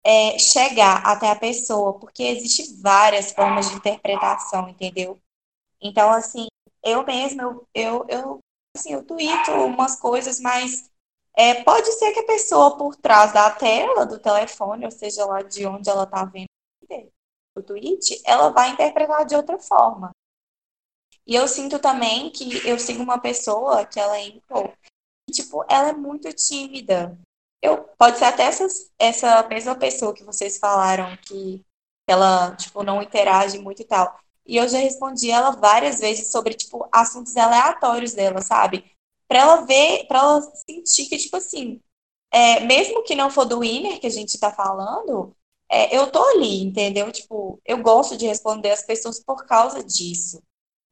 [0.03, 5.19] é, chegar até a pessoa, porque existem várias formas de interpretação, entendeu?
[5.82, 6.47] Então, assim,
[6.84, 8.39] eu mesma, eu, eu,
[8.75, 10.89] assim, eu tuito umas coisas, mas
[11.36, 15.41] é, pode ser que a pessoa por trás da tela do telefone, ou seja lá
[15.41, 16.47] de onde ela está vendo
[17.55, 20.11] o tweet, ela vai interpretar de outra forma.
[21.27, 24.23] E eu sinto também que eu sigo uma pessoa que ela é
[25.32, 27.17] tipo, ela é muito tímida.
[27.61, 31.63] Eu, pode ser até essas, essa mesma pessoa que vocês falaram que
[32.07, 34.19] ela, tipo, não interage muito e tal.
[34.45, 38.91] E eu já respondi ela várias vezes sobre, tipo, assuntos aleatórios dela, sabe?
[39.27, 41.79] Pra ela ver, pra ela sentir que, tipo assim,
[42.32, 45.36] é, mesmo que não for do winner que a gente tá falando,
[45.69, 47.11] é, eu tô ali, entendeu?
[47.11, 50.41] Tipo, eu gosto de responder as pessoas por causa disso.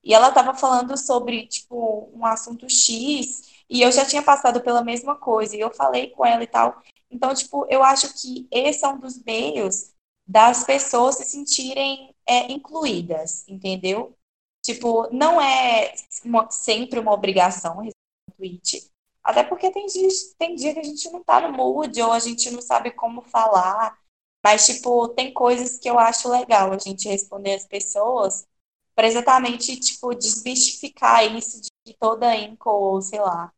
[0.04, 4.84] E ela tava falando sobre, tipo, um assunto X, e eu já tinha passado pela
[4.84, 6.82] mesma coisa, e eu falei com ela e tal.
[7.12, 9.92] Então, tipo, eu acho que esse é um dos meios
[10.28, 14.16] das pessoas se sentirem é, incluídas, entendeu?
[14.62, 15.94] Tipo, não é
[16.26, 17.94] uma- sempre uma obrigação responder
[18.30, 18.92] um tweet,
[19.24, 20.08] até porque tem dia,
[20.38, 23.22] tem dia que a gente não tá no mood, ou a gente não sabe como
[23.22, 23.98] falar,
[24.44, 28.48] mas, tipo, tem coisas que eu acho legal a gente responder as pessoas
[28.96, 33.52] para exatamente, tipo, desmistificar isso de que toda Inco, ou sei lá,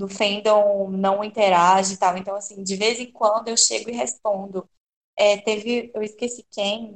[0.00, 2.16] do fandom não interage e tal.
[2.16, 4.68] Então, assim, de vez em quando eu chego e respondo.
[5.16, 6.94] É, teve, eu esqueci quem,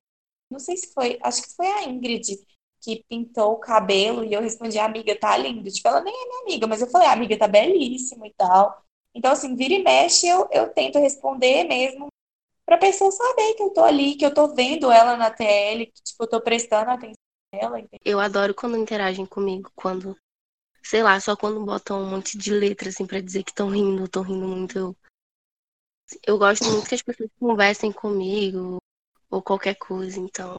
[0.50, 2.38] não sei se foi, acho que foi a Ingrid
[2.80, 5.70] que pintou o cabelo e eu respondi, amiga, tá lindo.
[5.70, 8.82] Tipo, ela nem é minha amiga, mas eu falei, amiga, tá belíssimo e tal.
[9.14, 12.08] Então, assim, vira e mexe, eu, eu tento responder mesmo
[12.66, 16.02] pra pessoa saber que eu tô ali, que eu tô vendo ela na TL, que,
[16.02, 17.14] tipo, eu tô prestando atenção
[17.52, 18.00] nela, entendeu?
[18.04, 20.16] Eu adoro quando interagem comigo, quando,
[20.84, 24.04] sei lá, só quando botam um monte de letras assim pra dizer que estão rindo,
[24.04, 24.78] estão rindo muito.
[24.78, 24.96] Eu,
[26.26, 28.78] eu gosto muito que as pessoas conversem comigo
[29.30, 30.56] ou qualquer coisa, então.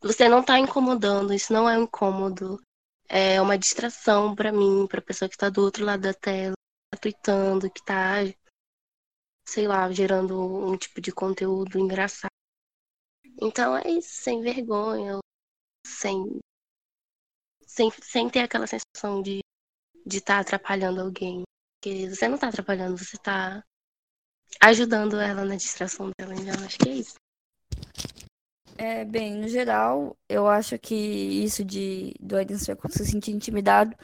[0.00, 2.60] Você não tá incomodando, isso não é um incômodo.
[3.08, 6.96] É uma distração pra mim, pra pessoa que tá do outro lado da tela, que
[6.96, 8.16] tá tweetando, que tá,
[9.48, 12.30] sei lá, gerando um tipo de conteúdo engraçado.
[13.40, 15.18] Então é isso, sem vergonha,
[15.86, 16.38] sem,
[17.78, 19.38] sem, sem ter aquela sensação de
[20.04, 21.42] de estar atrapalhando alguém.
[21.76, 23.62] Porque você não tá atrapalhando, você tá
[24.60, 26.34] ajudando ela na distração dela.
[26.34, 27.14] Então, acho que é isso.
[28.76, 33.94] É, bem, no geral, eu acho que isso de do Circle se sentir intimidado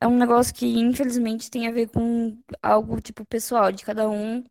[0.00, 4.44] é um negócio que, infelizmente, tem a ver com algo, tipo, pessoal de cada um.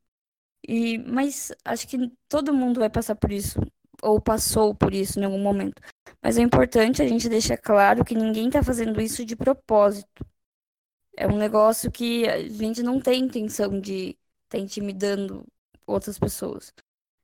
[0.68, 3.60] E, mas acho que todo mundo vai passar por isso,
[4.02, 5.82] ou passou por isso em algum momento.
[6.22, 10.26] Mas é importante a gente deixar claro que ninguém tá fazendo isso de propósito.
[11.16, 15.46] É um negócio que a gente não tem intenção de estar intimidando
[15.86, 16.74] outras pessoas.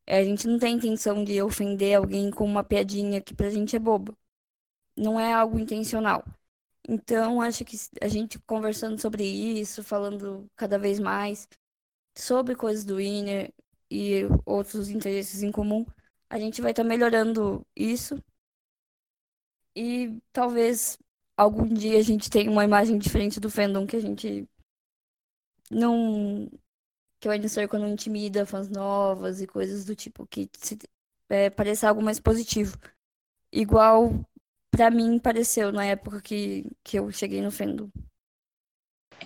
[0.08, 3.76] É, a gente não tem intenção de ofender alguém com uma piadinha que pra gente
[3.76, 4.16] é boba.
[4.98, 6.24] Não é algo intencional.
[6.88, 11.48] Então, acho que a gente conversando sobre isso, falando cada vez mais
[12.18, 13.54] sobre coisas do Winner
[13.92, 15.86] e outros interesses em comum,
[16.34, 18.18] a gente vai estar tá melhorando isso.
[19.76, 20.98] E talvez
[21.38, 24.50] algum dia a gente tenha uma imagem diferente do fandom que a gente
[25.70, 26.50] não.
[27.20, 30.80] que o Inner quando intimida fãs novas e coisas do tipo, que se,
[31.30, 32.80] é, pareça algo mais positivo.
[33.52, 34.12] Igual
[34.72, 37.90] para mim pareceu na época que, que eu cheguei no fandom.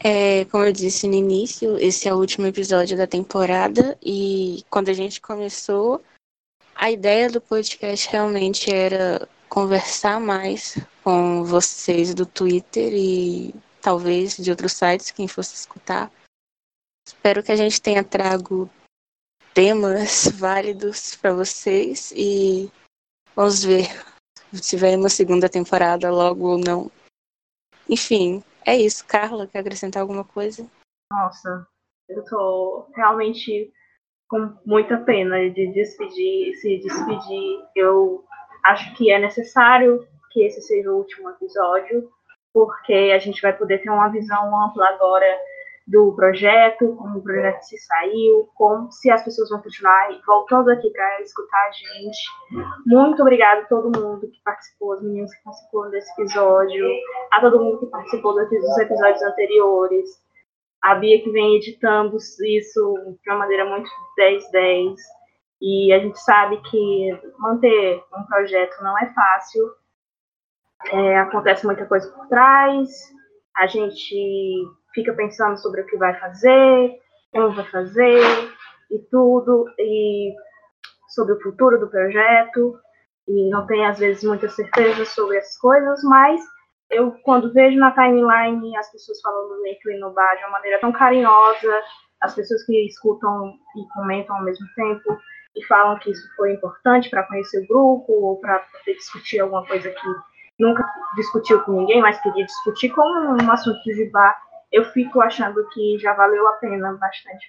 [0.04, 4.90] É, como eu disse no início, esse é o último episódio da temporada e quando
[4.90, 6.04] a gente começou,
[6.78, 14.52] a ideia do podcast realmente era conversar mais com vocês do Twitter e talvez de
[14.52, 16.12] outros sites, quem fosse escutar.
[17.08, 18.70] Espero que a gente tenha trago
[19.54, 22.72] temas válidos para vocês e
[23.36, 23.88] vamos ver
[24.54, 26.92] se vai uma segunda temporada logo ou não.
[27.90, 29.06] Enfim, é isso.
[29.06, 30.70] Carla, quer acrescentar alguma coisa?
[31.12, 31.68] Nossa,
[32.08, 33.72] eu tô realmente
[34.30, 37.60] com muita pena de despedir, se despedir.
[37.76, 38.24] Eu
[38.66, 42.10] acho que é necessário que esse seja o último episódio,
[42.54, 45.26] porque a gente vai poder ter uma visão ampla agora
[45.88, 50.90] do projeto, como o projeto se saiu, como se as pessoas vão continuar voltando aqui
[50.92, 52.18] para escutar a gente.
[52.86, 56.86] Muito obrigada a todo mundo que participou, as meninas que participaram desse episódio,
[57.32, 60.10] a todo mundo que participou dos episódios anteriores,
[60.88, 64.96] a Bia que vem editando isso de uma maneira muito 10-10.
[65.62, 69.70] E a gente sabe que manter um projeto não é fácil.
[70.90, 72.90] É, acontece muita coisa por trás.
[73.58, 76.98] A gente fica pensando sobre o que vai fazer,
[77.34, 78.22] como vai fazer
[78.90, 80.34] e tudo, e
[81.10, 82.80] sobre o futuro do projeto,
[83.28, 86.40] e não tem às vezes muita certeza sobre essas coisas, mas
[86.90, 90.92] eu quando vejo na timeline as pessoas falando do Nick no de uma maneira tão
[90.92, 91.82] carinhosa,
[92.22, 95.18] as pessoas que escutam e comentam ao mesmo tempo
[95.56, 99.66] e falam que isso foi importante para conhecer o grupo ou para poder discutir alguma
[99.66, 100.08] coisa que
[100.60, 100.84] nunca
[101.16, 104.36] discutiu com ninguém, mas queria discutir como um assunto de bar
[104.72, 107.46] eu fico achando que já valeu a pena bastante.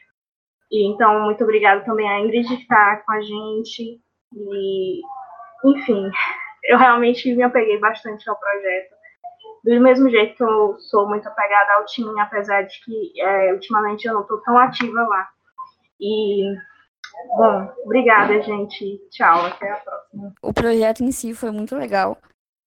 [0.71, 4.01] E então, muito obrigada também a Ingrid que está com a gente.
[4.35, 5.01] E,
[5.65, 6.11] enfim,
[6.65, 8.95] eu realmente me apeguei bastante ao projeto.
[9.65, 14.07] Do mesmo jeito que eu sou muito apegada ao time, apesar de que é, ultimamente
[14.07, 15.29] eu não estou tão ativa lá.
[16.01, 16.55] E,
[17.37, 18.99] bom, obrigada, gente.
[19.11, 20.35] Tchau, até a próxima.
[20.43, 22.17] O projeto em si foi muito legal.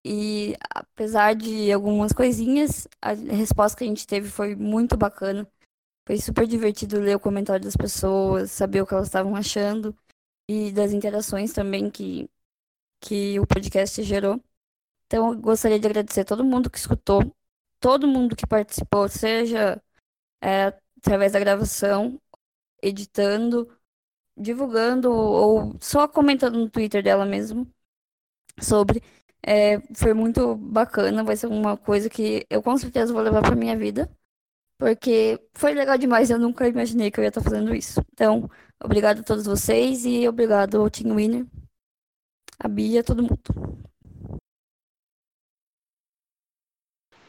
[0.05, 5.47] E apesar de algumas coisinhas, a resposta que a gente teve foi muito bacana.
[6.07, 9.95] Foi super divertido ler o comentário das pessoas, saber o que elas estavam achando
[10.49, 12.29] e das interações também que,
[12.99, 14.41] que o podcast gerou.
[15.12, 17.36] Então, gostaria de agradecer a todo mundo que escutou,
[17.82, 19.84] todo mundo que participou, seja
[20.41, 20.68] é,
[20.99, 22.22] através da gravação,
[22.82, 23.70] editando,
[24.38, 27.68] divulgando ou só comentando no Twitter dela mesmo
[28.62, 29.01] sobre.
[29.45, 33.55] É, foi muito bacana, vai ser uma coisa que eu com certeza vou levar para
[33.55, 34.09] minha vida,
[34.78, 38.01] porque foi legal demais, eu nunca imaginei que eu ia estar fazendo isso.
[38.14, 38.49] Então,
[38.84, 41.45] obrigado a todos vocês e obrigado ao Team Winner,
[42.59, 43.90] a Bia, todo mundo.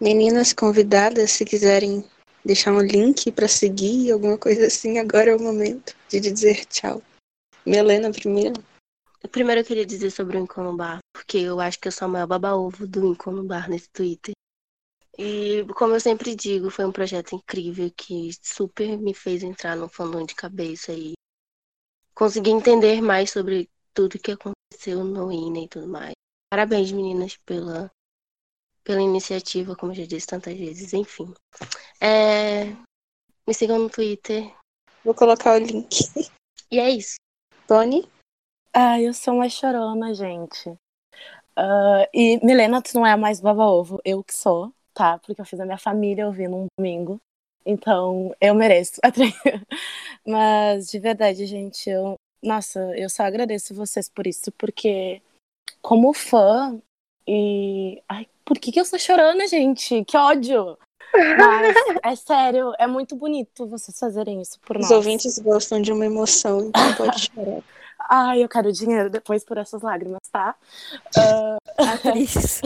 [0.03, 2.05] Meninas convidadas, se quiserem
[2.45, 7.01] deixar um link para seguir, alguma coisa assim, agora é o momento de dizer tchau.
[7.65, 8.61] Melena primeiro.
[9.31, 12.09] Primeiro eu queria dizer sobre o Encono Bar, porque eu acho que eu sou a
[12.09, 14.35] maior baba-ovo do Encono Bar nesse Twitter.
[15.17, 19.89] E, como eu sempre digo, foi um projeto incrível que super me fez entrar no
[19.89, 21.13] fandom de cabeça e
[22.13, 26.15] conseguir entender mais sobre tudo que aconteceu no INA e tudo mais.
[26.51, 27.89] Parabéns, meninas, pela,
[28.85, 30.93] pela iniciativa, como eu já disse tantas vezes.
[30.93, 31.33] Enfim.
[32.01, 32.65] É...
[33.47, 34.53] Me sigam no Twitter.
[35.05, 35.91] Vou colocar o link.
[36.71, 37.17] E é isso.
[37.67, 38.09] Tony?
[38.73, 40.71] Ah, eu sou uma chorona, gente.
[41.59, 45.19] Uh, e Milena, tu não é mais baba-ovo, eu que sou, tá?
[45.19, 47.21] Porque eu fiz a minha família ouvir num domingo.
[47.65, 49.01] Então, eu mereço.
[50.27, 52.17] Mas, de verdade, gente, eu.
[52.43, 55.23] Nossa, eu só agradeço vocês por isso, porque,
[55.81, 56.81] como fã,
[57.27, 58.03] e.
[58.09, 60.05] Ai, por que, que eu sou chorando, gente?
[60.05, 60.77] Que ódio!
[61.15, 61.75] Mas,
[62.05, 64.85] é sério, é muito bonito vocês fazerem isso por nós.
[64.85, 67.63] Os ouvintes gostam de uma emoção, então pode chorar.
[68.11, 70.55] Ai, eu quero dinheiro depois por essas lágrimas, tá?
[71.17, 71.57] Uh...
[71.79, 72.61] Atriz.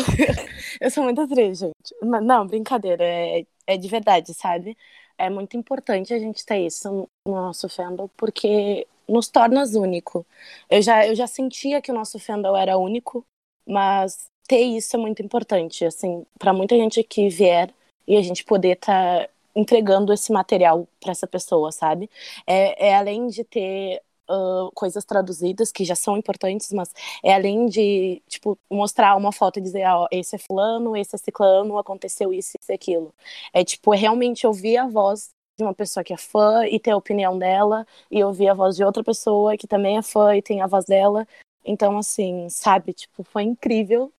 [0.81, 1.95] eu sou muito atriz, gente.
[2.03, 3.05] Mas, não, brincadeira.
[3.05, 4.77] É, é de verdade, sabe?
[5.17, 10.27] É muito importante a gente ter isso no nosso fandom, porque nos torna único.
[10.69, 13.25] Eu já, eu já sentia que o nosso fandom era único,
[13.65, 17.73] mas ter isso é muito importante, assim, para muita gente que vier
[18.07, 22.11] e a gente poder estar tá entregando esse material para essa pessoa, sabe?
[22.47, 26.93] É, é além de ter uh, coisas traduzidas que já são importantes, mas
[27.23, 31.19] é além de, tipo, mostrar uma foto e dizer, ó, esse é fulano, esse é
[31.19, 33.15] ciclano, aconteceu isso, isso aquilo.
[33.53, 36.91] É, tipo, é realmente ouvir a voz de uma pessoa que é fã e ter
[36.91, 40.43] a opinião dela, e ouvir a voz de outra pessoa que também é fã e
[40.43, 41.27] tem a voz dela.
[41.65, 44.13] Então, assim, sabe, tipo, foi incrível.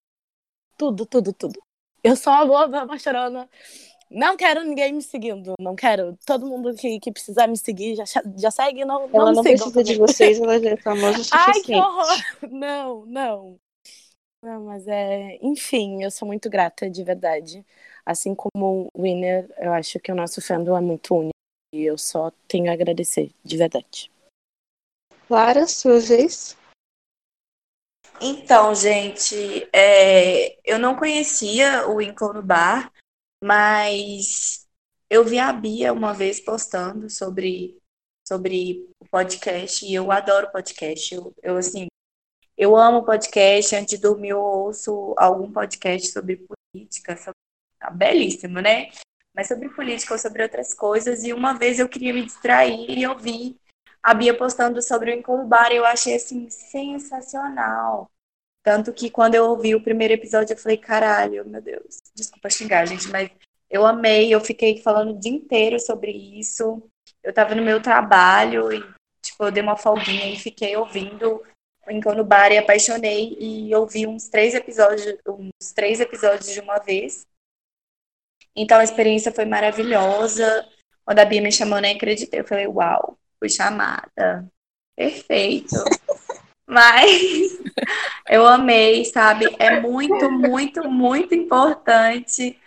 [0.77, 1.59] Tudo, tudo, tudo.
[2.03, 3.49] Eu sou uma boa chorona
[4.09, 6.17] não quero ninguém me seguindo, não quero.
[6.25, 8.05] Todo mundo que, que precisar me seguir já,
[8.37, 9.83] já segue, não, ela não, não precisa também.
[9.83, 11.51] de vocês, ela já é famosa o suficiente.
[11.55, 12.49] Ai, que horror!
[12.49, 13.59] Não, não.
[14.41, 15.37] Não, mas é.
[15.41, 17.65] Enfim, eu sou muito grata, de verdade.
[18.05, 21.31] Assim como o Winner, eu acho que o nosso fandom é muito único.
[21.73, 24.09] E eu só tenho a agradecer, de verdade.
[25.27, 26.56] Clara, sua vez.
[28.19, 29.35] Então, gente,
[29.71, 32.91] é, eu não conhecia o Winkle no Bar,
[33.43, 34.67] mas
[35.09, 37.77] eu vi a Bia uma vez postando sobre,
[38.27, 41.13] sobre o podcast e eu adoro podcast.
[41.13, 41.87] Eu, eu assim,
[42.57, 43.75] eu amo podcast.
[43.75, 46.37] Antes de dormir, eu ouço algum podcast sobre
[46.73, 47.15] política.
[47.17, 47.37] Sobre...
[47.79, 48.89] Tá belíssimo, né?
[49.35, 51.23] Mas sobre política ou sobre outras coisas.
[51.23, 53.59] E uma vez eu queria me distrair e eu vi
[54.01, 58.09] a Bia postando sobre o Incolubar e eu achei assim sensacional.
[58.63, 62.01] Tanto que quando eu ouvi o primeiro episódio, eu falei, caralho, meu Deus.
[62.13, 63.29] Desculpa xingar, gente, mas
[63.69, 66.81] eu amei, eu fiquei falando o dia inteiro sobre isso.
[67.23, 68.81] Eu tava no meu trabalho e,
[69.21, 71.41] tipo, eu dei uma folguinha e fiquei ouvindo
[71.89, 76.79] o no Bar e apaixonei e ouvi uns três episódios, uns três episódios de uma
[76.79, 77.25] vez.
[78.55, 80.67] Então a experiência foi maravilhosa.
[81.05, 82.41] Quando a Bia me chamou, nem acreditei.
[82.41, 84.47] Eu falei, uau, fui chamada.
[84.95, 85.75] Perfeito.
[86.67, 87.57] Mas
[88.29, 89.45] eu amei, sabe?
[89.57, 92.59] É muito, muito, muito importante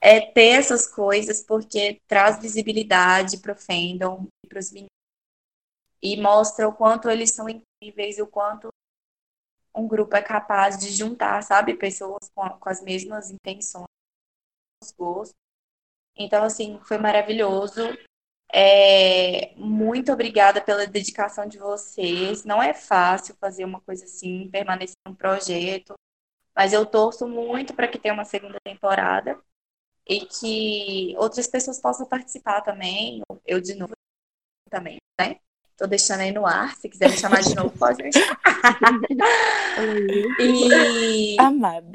[0.00, 4.90] é ter essas coisas, porque traz visibilidade para o fandom e para os meninos.
[6.02, 8.68] E mostra o quanto eles são incríveis e o quanto
[9.74, 11.74] um grupo é capaz de juntar, sabe?
[11.74, 13.86] Pessoas com, com as mesmas intenções,
[14.96, 15.34] gostos.
[16.16, 17.82] Então, assim, foi maravilhoso.
[18.52, 22.44] É, muito obrigada pela dedicação de vocês.
[22.44, 25.94] Não é fácil fazer uma coisa assim, permanecer no projeto,
[26.56, 29.40] mas eu torço muito para que tenha uma segunda temporada
[30.08, 33.22] e que outras pessoas possam participar também.
[33.46, 33.94] Eu de novo
[34.70, 35.40] também, né?
[35.76, 36.74] Tô deixando aí no ar.
[36.76, 38.40] Se quiser me chamar de novo, pode me chamar.
[40.40, 41.36] e...
[41.38, 41.92] Amado.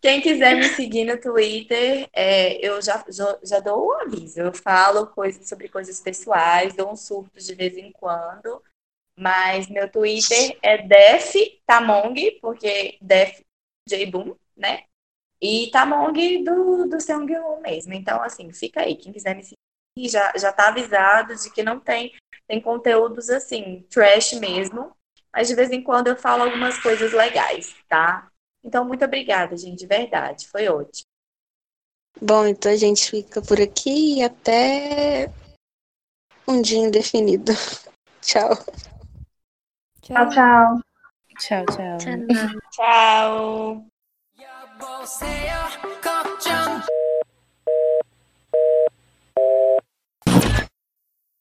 [0.00, 4.40] Quem quiser me seguir no Twitter, é, eu já, já, já, dou o um aviso.
[4.40, 8.62] Eu falo coisas sobre coisas pessoais, dou uns surtos de vez em quando.
[9.16, 11.34] Mas meu Twitter é Def
[11.64, 13.40] Tamong, porque Def
[13.88, 14.82] J Boom, né?
[15.40, 17.28] E Tamong do, do Seung
[17.62, 17.94] mesmo.
[17.94, 18.96] Então, assim, fica aí.
[18.96, 19.63] Quem quiser me seguir
[19.96, 22.12] já, já tá avisado de que não tem,
[22.46, 24.92] tem conteúdos assim, trash mesmo.
[25.32, 28.28] Mas de vez em quando eu falo algumas coisas legais, tá?
[28.62, 30.48] Então, muito obrigada, gente, de verdade.
[30.48, 31.06] Foi ótimo.
[32.20, 35.30] Bom, então a gente fica por aqui e até
[36.46, 37.52] um dia indefinido.
[38.22, 38.50] tchau.
[40.00, 40.80] Tchau, tchau.
[41.38, 41.98] Tchau, tchau.
[41.98, 43.86] Tchau.
[46.38, 47.03] tchau.